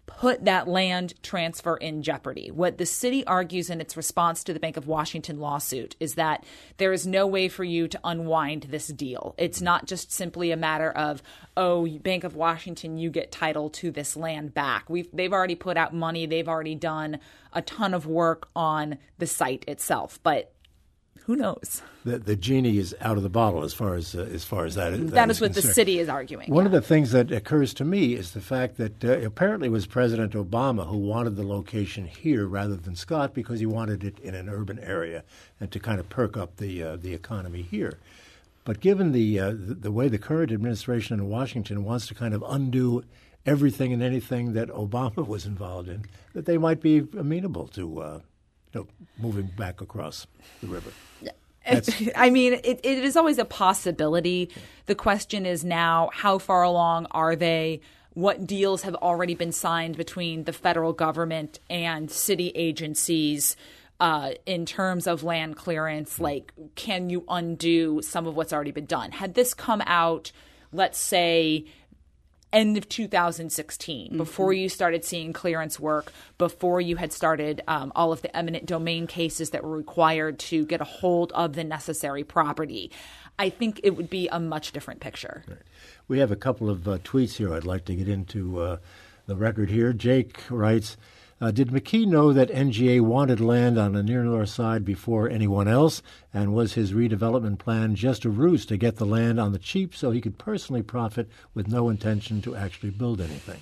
put 0.06 0.46
that 0.46 0.66
land 0.66 1.12
transfer 1.22 1.76
in 1.76 2.02
jeopardy. 2.02 2.50
What 2.50 2.78
the 2.78 2.86
city 2.86 3.26
argues 3.26 3.68
in 3.68 3.78
its 3.78 3.94
response 3.94 4.42
to 4.44 4.54
the 4.54 4.58
bank 4.58 4.78
of 4.78 4.86
washington 4.86 5.38
lawsuit 5.38 5.96
is 6.00 6.14
that 6.14 6.44
there 6.78 6.94
is 6.94 7.06
no 7.06 7.26
way 7.26 7.48
for 7.48 7.62
you 7.62 7.86
to 7.88 8.00
unwind 8.02 8.64
this 8.64 8.88
deal. 8.88 9.34
It's 9.36 9.60
not 9.60 9.86
just 9.86 10.10
simply 10.10 10.50
a 10.50 10.56
matter 10.56 10.90
of 10.90 11.22
oh 11.58 11.86
bank 11.86 12.24
of 12.24 12.34
washington 12.34 12.96
you 12.96 13.10
get 13.10 13.30
title 13.30 13.68
to 13.70 13.90
this 13.90 14.16
land 14.16 14.54
back. 14.54 14.88
We've, 14.88 15.08
they've 15.12 15.32
already 15.32 15.54
put 15.54 15.76
out 15.76 15.94
money. 15.94 16.24
They've 16.24 16.48
already 16.48 16.74
done 16.74 17.18
a 17.52 17.60
ton 17.60 17.92
of 17.92 18.06
work 18.06 18.48
on 18.56 18.96
the 19.18 19.26
site 19.26 19.64
itself. 19.68 20.18
But 20.22 20.54
who 21.28 21.36
knows? 21.36 21.82
The, 22.06 22.18
the 22.18 22.36
genie 22.36 22.78
is 22.78 22.96
out 23.02 23.18
of 23.18 23.22
the 23.22 23.28
bottle 23.28 23.62
as 23.62 23.74
far 23.74 23.94
as 23.96 24.14
uh, 24.14 24.20
as 24.32 24.44
far 24.44 24.64
as 24.64 24.76
that. 24.76 24.92
that, 24.92 25.10
that 25.10 25.30
is, 25.30 25.36
is 25.36 25.40
what 25.42 25.52
concerned. 25.52 25.68
the 25.68 25.74
city 25.74 25.98
is 25.98 26.08
arguing. 26.08 26.50
One 26.50 26.64
yeah. 26.64 26.68
of 26.68 26.72
the 26.72 26.80
things 26.80 27.12
that 27.12 27.30
occurs 27.30 27.74
to 27.74 27.84
me 27.84 28.14
is 28.14 28.30
the 28.30 28.40
fact 28.40 28.78
that 28.78 29.04
uh, 29.04 29.18
apparently 29.20 29.68
it 29.68 29.70
was 29.70 29.84
President 29.84 30.32
Obama 30.32 30.88
who 30.88 30.96
wanted 30.96 31.36
the 31.36 31.46
location 31.46 32.06
here 32.06 32.46
rather 32.46 32.76
than 32.76 32.96
Scott 32.96 33.34
because 33.34 33.60
he 33.60 33.66
wanted 33.66 34.04
it 34.04 34.18
in 34.20 34.34
an 34.34 34.48
urban 34.48 34.78
area 34.78 35.22
and 35.60 35.70
to 35.70 35.78
kind 35.78 36.00
of 36.00 36.08
perk 36.08 36.38
up 36.38 36.56
the 36.56 36.82
uh, 36.82 36.96
the 36.96 37.12
economy 37.12 37.60
here. 37.60 37.98
But 38.64 38.80
given 38.80 39.12
the, 39.12 39.38
uh, 39.38 39.50
the 39.50 39.74
the 39.74 39.92
way 39.92 40.08
the 40.08 40.16
current 40.16 40.50
administration 40.50 41.20
in 41.20 41.28
Washington 41.28 41.84
wants 41.84 42.06
to 42.06 42.14
kind 42.14 42.32
of 42.32 42.42
undo 42.48 43.04
everything 43.44 43.92
and 43.92 44.02
anything 44.02 44.54
that 44.54 44.70
Obama 44.70 45.26
was 45.34 45.44
involved 45.44 45.90
in, 45.90 46.06
that 46.32 46.46
they 46.46 46.56
might 46.56 46.80
be 46.80 47.06
amenable 47.18 47.68
to 47.68 48.00
uh, 48.00 48.20
you 48.72 48.80
know, 48.80 48.86
moving 49.18 49.50
back 49.56 49.80
across 49.80 50.26
the 50.60 50.66
river. 50.66 50.90
I 52.16 52.30
mean, 52.30 52.54
it, 52.54 52.80
it 52.82 53.04
is 53.04 53.16
always 53.16 53.38
a 53.38 53.44
possibility. 53.44 54.50
The 54.86 54.94
question 54.94 55.46
is 55.46 55.64
now 55.64 56.10
how 56.12 56.38
far 56.38 56.62
along 56.62 57.06
are 57.10 57.36
they? 57.36 57.80
What 58.14 58.46
deals 58.46 58.82
have 58.82 58.94
already 58.96 59.34
been 59.34 59.52
signed 59.52 59.96
between 59.96 60.44
the 60.44 60.52
federal 60.52 60.92
government 60.92 61.60
and 61.68 62.10
city 62.10 62.48
agencies? 62.54 63.56
Uh, 64.00 64.30
in 64.46 64.64
terms 64.64 65.08
of 65.08 65.24
land 65.24 65.56
clearance, 65.56 66.20
like 66.20 66.52
can 66.76 67.10
you 67.10 67.24
undo 67.28 68.00
some 68.00 68.28
of 68.28 68.36
what's 68.36 68.52
already 68.52 68.70
been 68.70 68.86
done? 68.86 69.10
Had 69.10 69.34
this 69.34 69.54
come 69.54 69.82
out, 69.86 70.30
let's 70.72 70.98
say, 70.98 71.64
end 72.52 72.76
of 72.76 72.88
2016, 72.88 74.06
mm-hmm. 74.06 74.16
before 74.16 74.52
you 74.52 74.68
started 74.68 75.04
seeing 75.04 75.32
clearance 75.32 75.78
work, 75.78 76.12
before 76.38 76.80
you 76.80 76.96
had 76.96 77.12
started 77.12 77.62
um, 77.68 77.92
all 77.94 78.12
of 78.12 78.22
the 78.22 78.36
eminent 78.36 78.66
domain 78.66 79.06
cases 79.06 79.50
that 79.50 79.62
were 79.62 79.76
required 79.76 80.38
to 80.38 80.64
get 80.66 80.80
a 80.80 80.84
hold 80.84 81.32
of 81.32 81.54
the 81.54 81.64
necessary 81.64 82.24
property, 82.24 82.90
I 83.38 83.50
think 83.50 83.80
it 83.84 83.96
would 83.96 84.10
be 84.10 84.28
a 84.28 84.40
much 84.40 84.72
different 84.72 85.00
picture. 85.00 85.44
Right. 85.46 85.58
We 86.08 86.18
have 86.18 86.32
a 86.32 86.36
couple 86.36 86.70
of 86.70 86.88
uh, 86.88 86.98
tweets 86.98 87.36
here 87.36 87.54
I'd 87.54 87.64
like 87.64 87.84
to 87.86 87.94
get 87.94 88.08
into 88.08 88.60
uh, 88.60 88.76
the 89.26 89.36
record 89.36 89.70
here. 89.70 89.92
Jake 89.92 90.40
writes, 90.50 90.96
uh, 91.40 91.50
did 91.50 91.68
McKee 91.68 92.06
know 92.06 92.32
that 92.32 92.50
NGA 92.50 93.00
wanted 93.00 93.40
land 93.40 93.78
on 93.78 93.92
the 93.92 94.02
near 94.02 94.24
north 94.24 94.48
side 94.48 94.84
before 94.84 95.28
anyone 95.28 95.68
else? 95.68 96.02
And 96.34 96.52
was 96.52 96.74
his 96.74 96.92
redevelopment 96.92 97.58
plan 97.58 97.94
just 97.94 98.24
a 98.24 98.30
ruse 98.30 98.66
to 98.66 98.76
get 98.76 98.96
the 98.96 99.06
land 99.06 99.38
on 99.38 99.52
the 99.52 99.58
cheap 99.58 99.94
so 99.94 100.10
he 100.10 100.20
could 100.20 100.38
personally 100.38 100.82
profit 100.82 101.28
with 101.54 101.68
no 101.68 101.88
intention 101.88 102.42
to 102.42 102.56
actually 102.56 102.90
build 102.90 103.20
anything? 103.20 103.60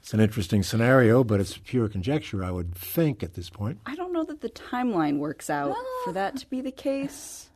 It's 0.00 0.12
an 0.12 0.20
interesting 0.20 0.62
scenario, 0.62 1.24
but 1.24 1.40
it's 1.40 1.56
pure 1.56 1.88
conjecture, 1.88 2.44
I 2.44 2.50
would 2.50 2.74
think, 2.74 3.22
at 3.22 3.32
this 3.32 3.48
point. 3.48 3.78
I 3.86 3.94
don't 3.94 4.12
know 4.12 4.24
that 4.24 4.42
the 4.42 4.50
timeline 4.50 5.16
works 5.16 5.48
out 5.48 5.74
for 6.04 6.12
that 6.12 6.36
to 6.36 6.46
be 6.50 6.60
the 6.60 6.70
case. 6.70 7.48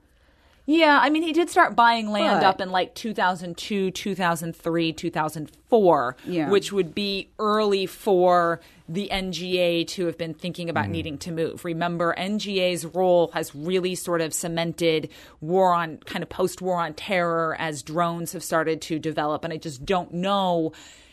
Yeah, 0.70 0.98
I 1.00 1.08
mean, 1.08 1.22
he 1.22 1.32
did 1.32 1.48
start 1.48 1.74
buying 1.74 2.10
land 2.10 2.42
but, 2.42 2.46
up 2.46 2.60
in 2.60 2.70
like 2.70 2.94
2002, 2.94 3.90
2003, 3.90 4.92
2004, 4.92 6.16
yeah. 6.26 6.50
which 6.50 6.74
would 6.74 6.94
be 6.94 7.30
early 7.38 7.86
for 7.86 8.60
the 8.86 9.08
NGA 9.10 9.86
to 9.86 10.04
have 10.04 10.18
been 10.18 10.34
thinking 10.34 10.68
about 10.68 10.84
mm. 10.84 10.90
needing 10.90 11.16
to 11.20 11.32
move. 11.32 11.64
Remember, 11.64 12.14
NGA's 12.18 12.84
role 12.84 13.30
has 13.32 13.54
really 13.54 13.94
sort 13.94 14.20
of 14.20 14.34
cemented 14.34 15.08
war 15.40 15.72
on 15.72 15.96
kind 16.04 16.22
of 16.22 16.28
post 16.28 16.60
war 16.60 16.76
on 16.76 16.92
terror 16.92 17.56
as 17.58 17.82
drones 17.82 18.32
have 18.32 18.44
started 18.44 18.82
to 18.82 18.98
develop. 18.98 19.44
And 19.44 19.54
I 19.54 19.56
just 19.56 19.86
don't 19.86 20.12
know 20.12 20.72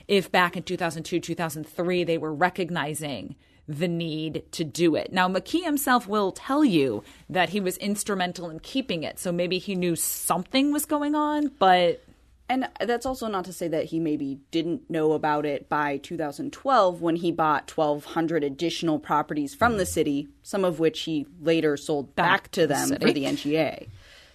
if 0.09 0.29
back 0.29 0.57
in 0.57 0.63
2002, 0.63 1.21
2003, 1.21 2.03
they 2.03 2.17
were 2.17 2.33
recognizing 2.33 3.37
the 3.67 3.87
need 3.87 4.43
to 4.51 4.63
do 4.63 4.95
it. 4.95 5.11
Now, 5.11 5.27
McKee 5.27 5.63
himself 5.63 6.07
will 6.07 6.31
tell 6.31 6.63
you 6.63 7.03
that 7.29 7.49
he 7.49 7.59
was 7.59 7.77
instrumental 7.77 8.49
in 8.49 8.59
keeping 8.59 9.03
it, 9.03 9.19
so 9.19 9.31
maybe 9.31 9.57
he 9.57 9.75
knew 9.75 9.95
something 9.95 10.71
was 10.71 10.85
going 10.85 11.15
on, 11.15 11.51
but. 11.59 12.01
And 12.47 12.69
that's 12.79 13.07
also 13.07 13.27
not 13.27 13.45
to 13.45 13.53
say 13.53 13.67
that 13.69 13.85
he 13.85 13.99
maybe 13.99 14.37
didn't 14.51 14.87
know 14.87 15.13
about 15.13 15.47
it 15.47 15.67
by 15.67 15.97
2012 15.97 17.01
when 17.01 17.15
he 17.15 17.31
bought 17.31 17.75
1,200 17.75 18.43
additional 18.43 18.99
properties 18.99 19.55
from 19.55 19.77
the 19.77 19.85
city, 19.87 20.27
some 20.43 20.63
of 20.63 20.79
which 20.79 21.01
he 21.01 21.25
later 21.41 21.75
sold 21.75 22.15
back, 22.15 22.43
back 22.43 22.51
to 22.51 22.67
them 22.67 22.89
the 22.89 22.99
for 22.99 23.11
the 23.11 23.23
NGA. 23.23 23.87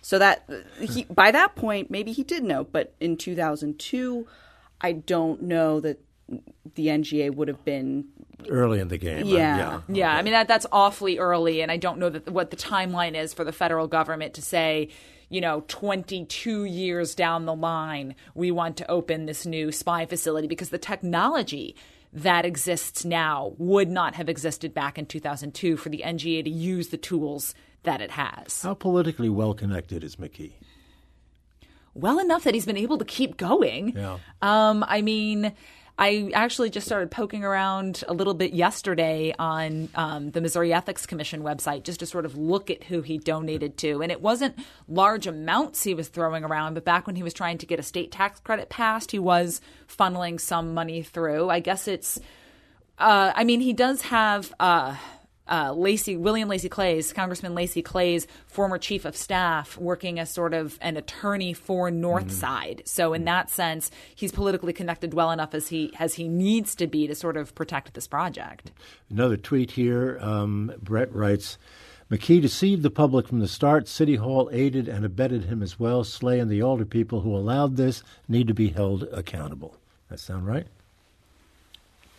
So 0.02 0.18
that 0.18 0.44
he, 0.80 1.04
by 1.04 1.30
that 1.30 1.54
point, 1.54 1.88
maybe 1.88 2.10
he 2.10 2.24
did 2.24 2.42
know, 2.42 2.64
but 2.64 2.94
in 2.98 3.16
2002, 3.16 4.26
I 4.80 4.90
don't 4.90 5.42
know 5.42 5.78
that 5.78 6.00
the 6.74 6.86
NGA 6.86 7.34
would 7.34 7.48
have 7.48 7.64
been 7.64 8.06
early 8.48 8.80
in 8.80 8.88
the 8.88 8.98
game. 8.98 9.26
Yeah, 9.26 9.56
yeah. 9.56 9.80
yeah. 9.88 10.10
Okay. 10.10 10.18
I 10.18 10.22
mean 10.22 10.32
that 10.32 10.48
that's 10.48 10.66
awfully 10.72 11.18
early, 11.18 11.62
and 11.62 11.70
I 11.70 11.76
don't 11.76 11.98
know 11.98 12.10
that 12.10 12.30
what 12.30 12.50
the 12.50 12.56
timeline 12.56 13.14
is 13.14 13.34
for 13.34 13.44
the 13.44 13.52
federal 13.52 13.86
government 13.86 14.34
to 14.34 14.42
say. 14.42 14.88
You 15.32 15.40
know, 15.40 15.62
22 15.68 16.64
years 16.64 17.14
down 17.14 17.46
the 17.46 17.54
line, 17.54 18.16
we 18.34 18.50
want 18.50 18.76
to 18.78 18.90
open 18.90 19.26
this 19.26 19.46
new 19.46 19.70
spy 19.70 20.04
facility 20.04 20.48
because 20.48 20.70
the 20.70 20.78
technology 20.78 21.76
that 22.12 22.44
exists 22.44 23.04
now 23.04 23.54
would 23.58 23.88
not 23.88 24.14
have 24.16 24.28
existed 24.28 24.74
back 24.74 24.98
in 24.98 25.06
2002 25.06 25.76
for 25.76 25.88
the 25.88 26.02
NGA 26.04 26.42
to 26.42 26.50
use 26.50 26.88
the 26.88 26.96
tools 26.96 27.54
that 27.84 28.00
it 28.00 28.10
has. 28.10 28.62
How 28.62 28.74
politically 28.74 29.28
well 29.28 29.54
connected 29.54 30.02
is 30.02 30.16
McKee? 30.16 30.52
Well 31.94 32.18
enough 32.18 32.44
that 32.44 32.54
he's 32.54 32.66
been 32.66 32.76
able 32.76 32.98
to 32.98 33.04
keep 33.04 33.36
going. 33.36 33.96
Yeah. 33.96 34.18
Um, 34.42 34.84
I 34.86 35.02
mean, 35.02 35.52
I 36.00 36.30
actually 36.32 36.70
just 36.70 36.86
started 36.86 37.10
poking 37.10 37.44
around 37.44 38.04
a 38.08 38.14
little 38.14 38.32
bit 38.32 38.54
yesterday 38.54 39.34
on 39.38 39.90
um, 39.94 40.30
the 40.30 40.40
Missouri 40.40 40.72
Ethics 40.72 41.04
Commission 41.04 41.42
website 41.42 41.82
just 41.82 42.00
to 42.00 42.06
sort 42.06 42.24
of 42.24 42.38
look 42.38 42.70
at 42.70 42.84
who 42.84 43.02
he 43.02 43.18
donated 43.18 43.76
to. 43.78 44.00
And 44.00 44.10
it 44.10 44.22
wasn't 44.22 44.58
large 44.88 45.26
amounts 45.26 45.82
he 45.82 45.92
was 45.92 46.08
throwing 46.08 46.42
around, 46.42 46.72
but 46.72 46.86
back 46.86 47.06
when 47.06 47.16
he 47.16 47.22
was 47.22 47.34
trying 47.34 47.58
to 47.58 47.66
get 47.66 47.78
a 47.78 47.82
state 47.82 48.10
tax 48.10 48.40
credit 48.40 48.70
passed, 48.70 49.10
he 49.10 49.18
was 49.18 49.60
funneling 49.88 50.40
some 50.40 50.72
money 50.72 51.02
through. 51.02 51.50
I 51.50 51.60
guess 51.60 51.86
it's, 51.86 52.18
uh, 52.98 53.32
I 53.36 53.44
mean, 53.44 53.60
he 53.60 53.74
does 53.74 54.00
have. 54.00 54.54
Uh, 54.58 54.96
uh, 55.50 55.72
Lacy 55.72 56.16
William 56.16 56.48
Lacy 56.48 56.68
Clay's, 56.68 57.12
Congressman 57.12 57.54
Lacy 57.54 57.82
Clay's, 57.82 58.26
former 58.46 58.78
chief 58.78 59.04
of 59.04 59.16
staff, 59.16 59.76
working 59.76 60.18
as 60.18 60.30
sort 60.30 60.54
of 60.54 60.78
an 60.80 60.96
attorney 60.96 61.52
for 61.52 61.90
Northside. 61.90 62.76
Mm-hmm. 62.76 62.86
So 62.86 63.12
in 63.12 63.24
that 63.24 63.50
sense, 63.50 63.90
he's 64.14 64.32
politically 64.32 64.72
connected 64.72 65.14
well 65.14 65.30
enough 65.30 65.54
as 65.54 65.68
he 65.68 65.92
as 65.98 66.14
he 66.14 66.28
needs 66.28 66.74
to 66.76 66.86
be 66.86 67.06
to 67.06 67.14
sort 67.14 67.36
of 67.36 67.54
protect 67.54 67.94
this 67.94 68.06
project. 68.06 68.72
Another 69.10 69.36
tweet 69.36 69.72
here. 69.72 70.18
Um, 70.20 70.72
Brett 70.82 71.12
writes. 71.14 71.58
McKee 72.10 72.42
deceived 72.42 72.82
the 72.82 72.90
public 72.90 73.28
from 73.28 73.38
the 73.38 73.46
start. 73.46 73.86
City 73.86 74.16
Hall 74.16 74.50
aided 74.52 74.88
and 74.88 75.04
abetted 75.04 75.44
him 75.44 75.62
as 75.62 75.78
well. 75.78 76.02
Slay 76.02 76.40
and 76.40 76.50
the 76.50 76.60
older 76.60 76.84
people 76.84 77.20
who 77.20 77.36
allowed 77.36 77.76
this 77.76 78.02
need 78.26 78.48
to 78.48 78.54
be 78.54 78.70
held 78.70 79.04
accountable. 79.12 79.76
That 80.08 80.18
sound 80.18 80.44
right? 80.44 80.66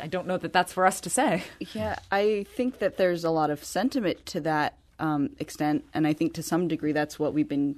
I 0.01 0.07
don't 0.07 0.27
know 0.27 0.37
that 0.37 0.51
that's 0.53 0.73
for 0.73 0.85
us 0.85 0.99
to 1.01 1.09
say. 1.09 1.43
Yeah, 1.73 1.97
I 2.11 2.45
think 2.55 2.79
that 2.79 2.97
there's 2.97 3.23
a 3.23 3.29
lot 3.29 3.49
of 3.49 3.63
sentiment 3.63 4.25
to 4.27 4.41
that. 4.41 4.77
um, 4.99 5.31
extent, 5.39 5.83
and 5.93 6.05
I 6.05 6.13
think 6.13 6.33
to 6.35 6.43
some 6.43 6.67
degree 6.67 6.91
that's 6.91 7.17
what 7.17 7.33
we've 7.33 7.47
been 7.49 7.75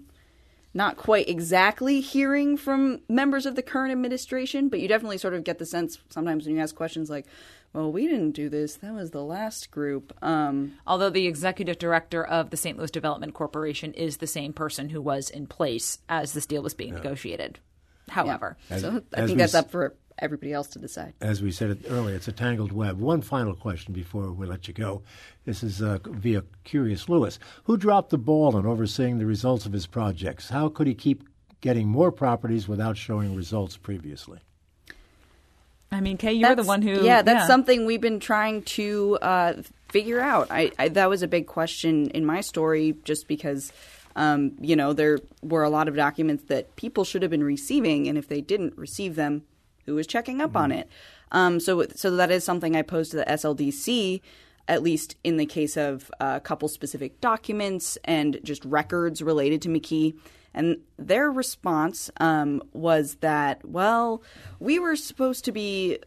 not 0.74 0.98
quite 0.98 1.30
exactly 1.30 2.02
hearing 2.02 2.58
from 2.58 3.00
members 3.08 3.46
of 3.46 3.56
the 3.56 3.62
current 3.62 3.92
administration, 3.92 4.68
but 4.70 4.80
you 4.80 4.88
definitely 4.88 5.20
sort 5.20 5.34
of 5.34 5.44
get 5.44 5.58
the 5.60 5.66
sense 5.66 6.00
sometimes 6.10 6.46
when 6.46 6.56
you 6.56 6.62
ask 6.62 6.76
questions 6.76 7.10
like, 7.10 7.26
well, 7.72 7.92
we 7.92 8.08
didn't 8.08 8.32
do 8.32 8.50
this. 8.50 8.76
That 8.78 8.94
was 8.94 9.12
the 9.12 9.24
last 9.24 9.72
group. 9.72 10.18
Um, 10.22 10.74
Although 10.86 11.12
the 11.12 11.28
executive 11.28 11.78
director 11.78 12.24
of 12.26 12.50
the 12.50 12.58
St. 12.58 12.78
Louis 12.78 12.92
Development 12.92 13.34
Corporation 13.34 13.94
is 13.94 14.18
the 14.18 14.28
same 14.28 14.52
person 14.52 14.90
who 14.90 15.02
was 15.02 15.30
in 15.30 15.48
place 15.48 16.00
as 16.10 16.34
this 16.34 16.46
deal 16.46 16.62
was 16.62 16.74
being 16.74 16.94
negotiated. 16.94 17.60
However, 18.10 18.58
so 18.78 19.02
I 19.14 19.26
think 19.26 19.38
that's 19.38 19.56
up 19.56 19.72
for 19.72 19.96
everybody 20.19 20.54
else 20.54 20.67
to 20.69 20.80
decide. 20.80 21.13
As 21.21 21.41
we 21.41 21.52
said 21.52 21.78
earlier, 21.89 22.15
it's 22.15 22.28
a 22.28 22.32
tangled 22.32 22.71
web. 22.71 22.99
One 22.99 23.21
final 23.21 23.56
question 23.56 23.93
before 23.93 24.32
we 24.32 24.45
let 24.45 24.67
you 24.67 24.73
go. 24.73 25.04
This 25.45 25.63
is 25.63 25.82
uh, 25.82 25.99
via 26.06 26.43
Curious 26.63 27.10
Louis. 27.10 27.38
Who 27.65 27.78
dropped 27.78 28.10
the 28.10 28.17
ball 28.17 28.58
in 28.58 28.65
overseeing 28.65 29.17
the 29.17 29.26
results 29.26 29.65
of 29.65 29.73
his 29.73 29.88
projects? 29.88 30.49
How 30.49 30.69
could 30.69 30.88
he 30.88 30.93
keep 30.93 31.23
getting 31.62 31.88
more 31.88 32.12
properties 32.12 32.67
without 32.67 32.97
showing 32.97 33.36
results 33.36 33.78
previously? 33.78 34.39
I 35.93 36.02
mean, 36.02 36.17
Kae, 36.17 36.39
you're 36.39 36.56
the 36.56 36.63
one 36.63 36.82
who. 36.82 37.04
Yeah, 37.04 37.21
that's 37.21 37.47
something 37.47 37.86
we've 37.86 38.02
been 38.02 38.19
trying 38.19 38.63
to 38.63 39.17
uh, 39.21 39.62
figure 39.89 40.19
out. 40.19 40.47
I, 40.49 40.71
I 40.80 40.89
that 40.89 41.10
was 41.10 41.21
a 41.21 41.28
big 41.28 41.45
question 41.47 42.10
in 42.12 42.26
my 42.26 42.41
story, 42.41 42.95
just 43.04 43.28
because. 43.28 43.71
Um, 44.15 44.52
you 44.62 44.76
know, 44.76 44.93
there 44.93 45.17
were 45.41 45.63
a 45.63 45.71
lot 45.71 45.88
of 45.88 45.95
documents 45.95 46.43
that 46.43 46.76
people 46.76 47.04
should 47.04 47.23
have 47.23 47.32
been 47.32 47.43
receiving, 47.43 48.08
and 48.08 48.15
if 48.15 48.28
they 48.28 48.41
didn't 48.41 48.78
receive 48.78 49.15
them, 49.15 49.41
who 49.86 49.96
was 49.96 50.08
checking 50.08 50.41
up 50.41 50.56
on 50.56 50.72
it? 50.72 50.89
Um, 51.32 51.60
so, 51.60 51.86
so 51.96 52.15
that 52.15 52.32
is 52.32 52.43
something 52.43 52.76
I 52.76 52.82
posed 52.82 53.12
to 53.12 53.17
the 53.17 53.26
SLDC, 53.26 54.22
at 54.67 54.84
least 54.84 55.17
in 55.24 55.38
the 55.38 55.46
case 55.46 55.76
of 55.76 56.12
a 56.19 56.39
couple 56.39 56.67
specific 56.67 57.19
documents 57.19 57.98
and 58.06 58.39
just 58.43 58.63
records 58.65 59.22
related 59.22 59.62
to 59.63 59.69
McKee. 59.69 60.15
And 60.54 60.78
their 60.98 61.32
response 61.32 62.12
um, 62.17 62.62
was 62.74 63.15
that, 63.15 63.67
well, 63.67 64.22
we 64.60 64.78
were 64.78 64.96
supposed 64.96 65.46
to 65.46 65.52
be 65.52 65.98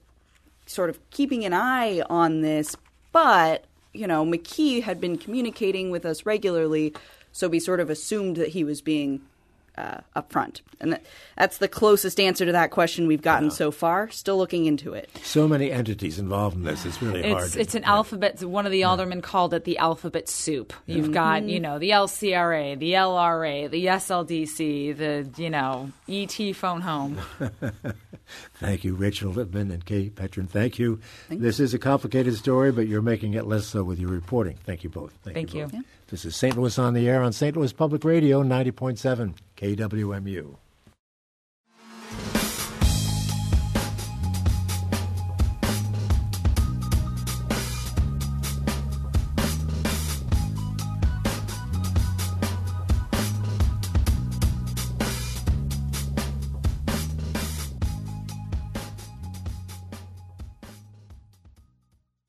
sort 0.67 0.91
of 0.91 1.11
keeping 1.11 1.45
an 1.45 1.53
eye 1.53 2.03
on 2.09 2.43
this, 2.43 2.77
but 3.13 3.65
you 3.97 4.07
know, 4.07 4.25
McKee 4.25 4.83
had 4.83 5.01
been 5.01 5.17
communicating 5.17 5.91
with 5.91 6.05
us 6.05 6.27
regularly, 6.27 6.93
so 7.33 7.49
we 7.49 7.59
sort 7.59 7.81
of 7.81 7.91
assumed 7.91 8.37
that 8.37 8.51
he 8.51 8.63
was 8.63 8.81
being 8.81 9.23
uh, 9.77 9.99
upfront, 10.15 10.61
and 10.81 10.93
that, 10.95 11.05
that's 11.37 11.59
the 11.59 11.69
closest 11.69 12.19
answer 12.21 12.45
to 12.47 12.53
that 12.53 12.71
question 12.71 13.07
we've 13.07 13.23
gotten 13.23 13.51
so 13.51 13.71
far. 13.71 14.11
Still 14.11 14.39
looking 14.39 14.67
into 14.67 14.93
it. 14.93 15.11
So 15.23 15.47
many 15.47 15.71
entities 15.71 16.19
involved 16.19 16.57
in 16.57 16.65
this. 16.65 16.85
It's 16.85 17.01
really 17.03 17.29
hard. 17.31 17.45
It's 17.45 17.53
to- 17.55 17.61
it's 17.61 17.75
an 17.75 17.85
alphabet. 17.85 18.43
One 18.43 18.67
of 18.67 18.73
the 18.73 18.85
aldermen 18.85 19.23
called 19.23 19.55
it 19.55 19.65
the 19.65 19.79
alphabet 19.79 20.29
soup. 20.29 20.73
You've 20.87 21.13
got 21.13 21.45
you 21.45 21.61
know 21.61 21.79
the 21.79 21.91
LCRA, 21.91 22.79
the 22.79 22.93
LRA, 22.93 23.71
the 23.71 23.87
SLDC, 23.87 24.97
the 24.97 25.43
you 25.43 25.51
know 25.51 25.91
ET 26.09 26.57
phone 26.57 26.81
home. 26.81 27.19
Thank 28.55 28.85
you, 28.85 28.95
Rachel 28.95 29.33
Lippmann 29.33 29.71
and 29.71 29.85
Kate 29.85 30.15
Petrin. 30.15 30.49
Thank 30.49 30.79
you. 30.79 31.01
this 31.29 31.61
is 31.61 31.75
a 31.75 31.79
complicated 31.79 32.37
story, 32.37 32.73
but 32.73 32.89
you're 32.89 33.03
making 33.03 33.35
it 33.35 33.47
less 33.47 33.67
so 33.67 33.85
with 33.85 33.99
your 33.99 34.11
reporting. 34.11 34.59
Thank 34.65 34.83
you 34.85 34.91
both. 34.91 35.13
Thank 35.23 35.55
you. 35.55 35.67
both. 35.67 35.83
This 36.09 36.25
is 36.25 36.37
St. 36.37 36.57
Louis 36.57 36.79
on 36.79 36.95
the 36.95 37.09
Air 37.09 37.23
on 37.23 37.33
St. 37.33 37.57
Louis 37.57 37.73
Public 37.73 38.05
Radio, 38.05 38.43
90.7 38.43 39.35
KWMU. 39.57 40.57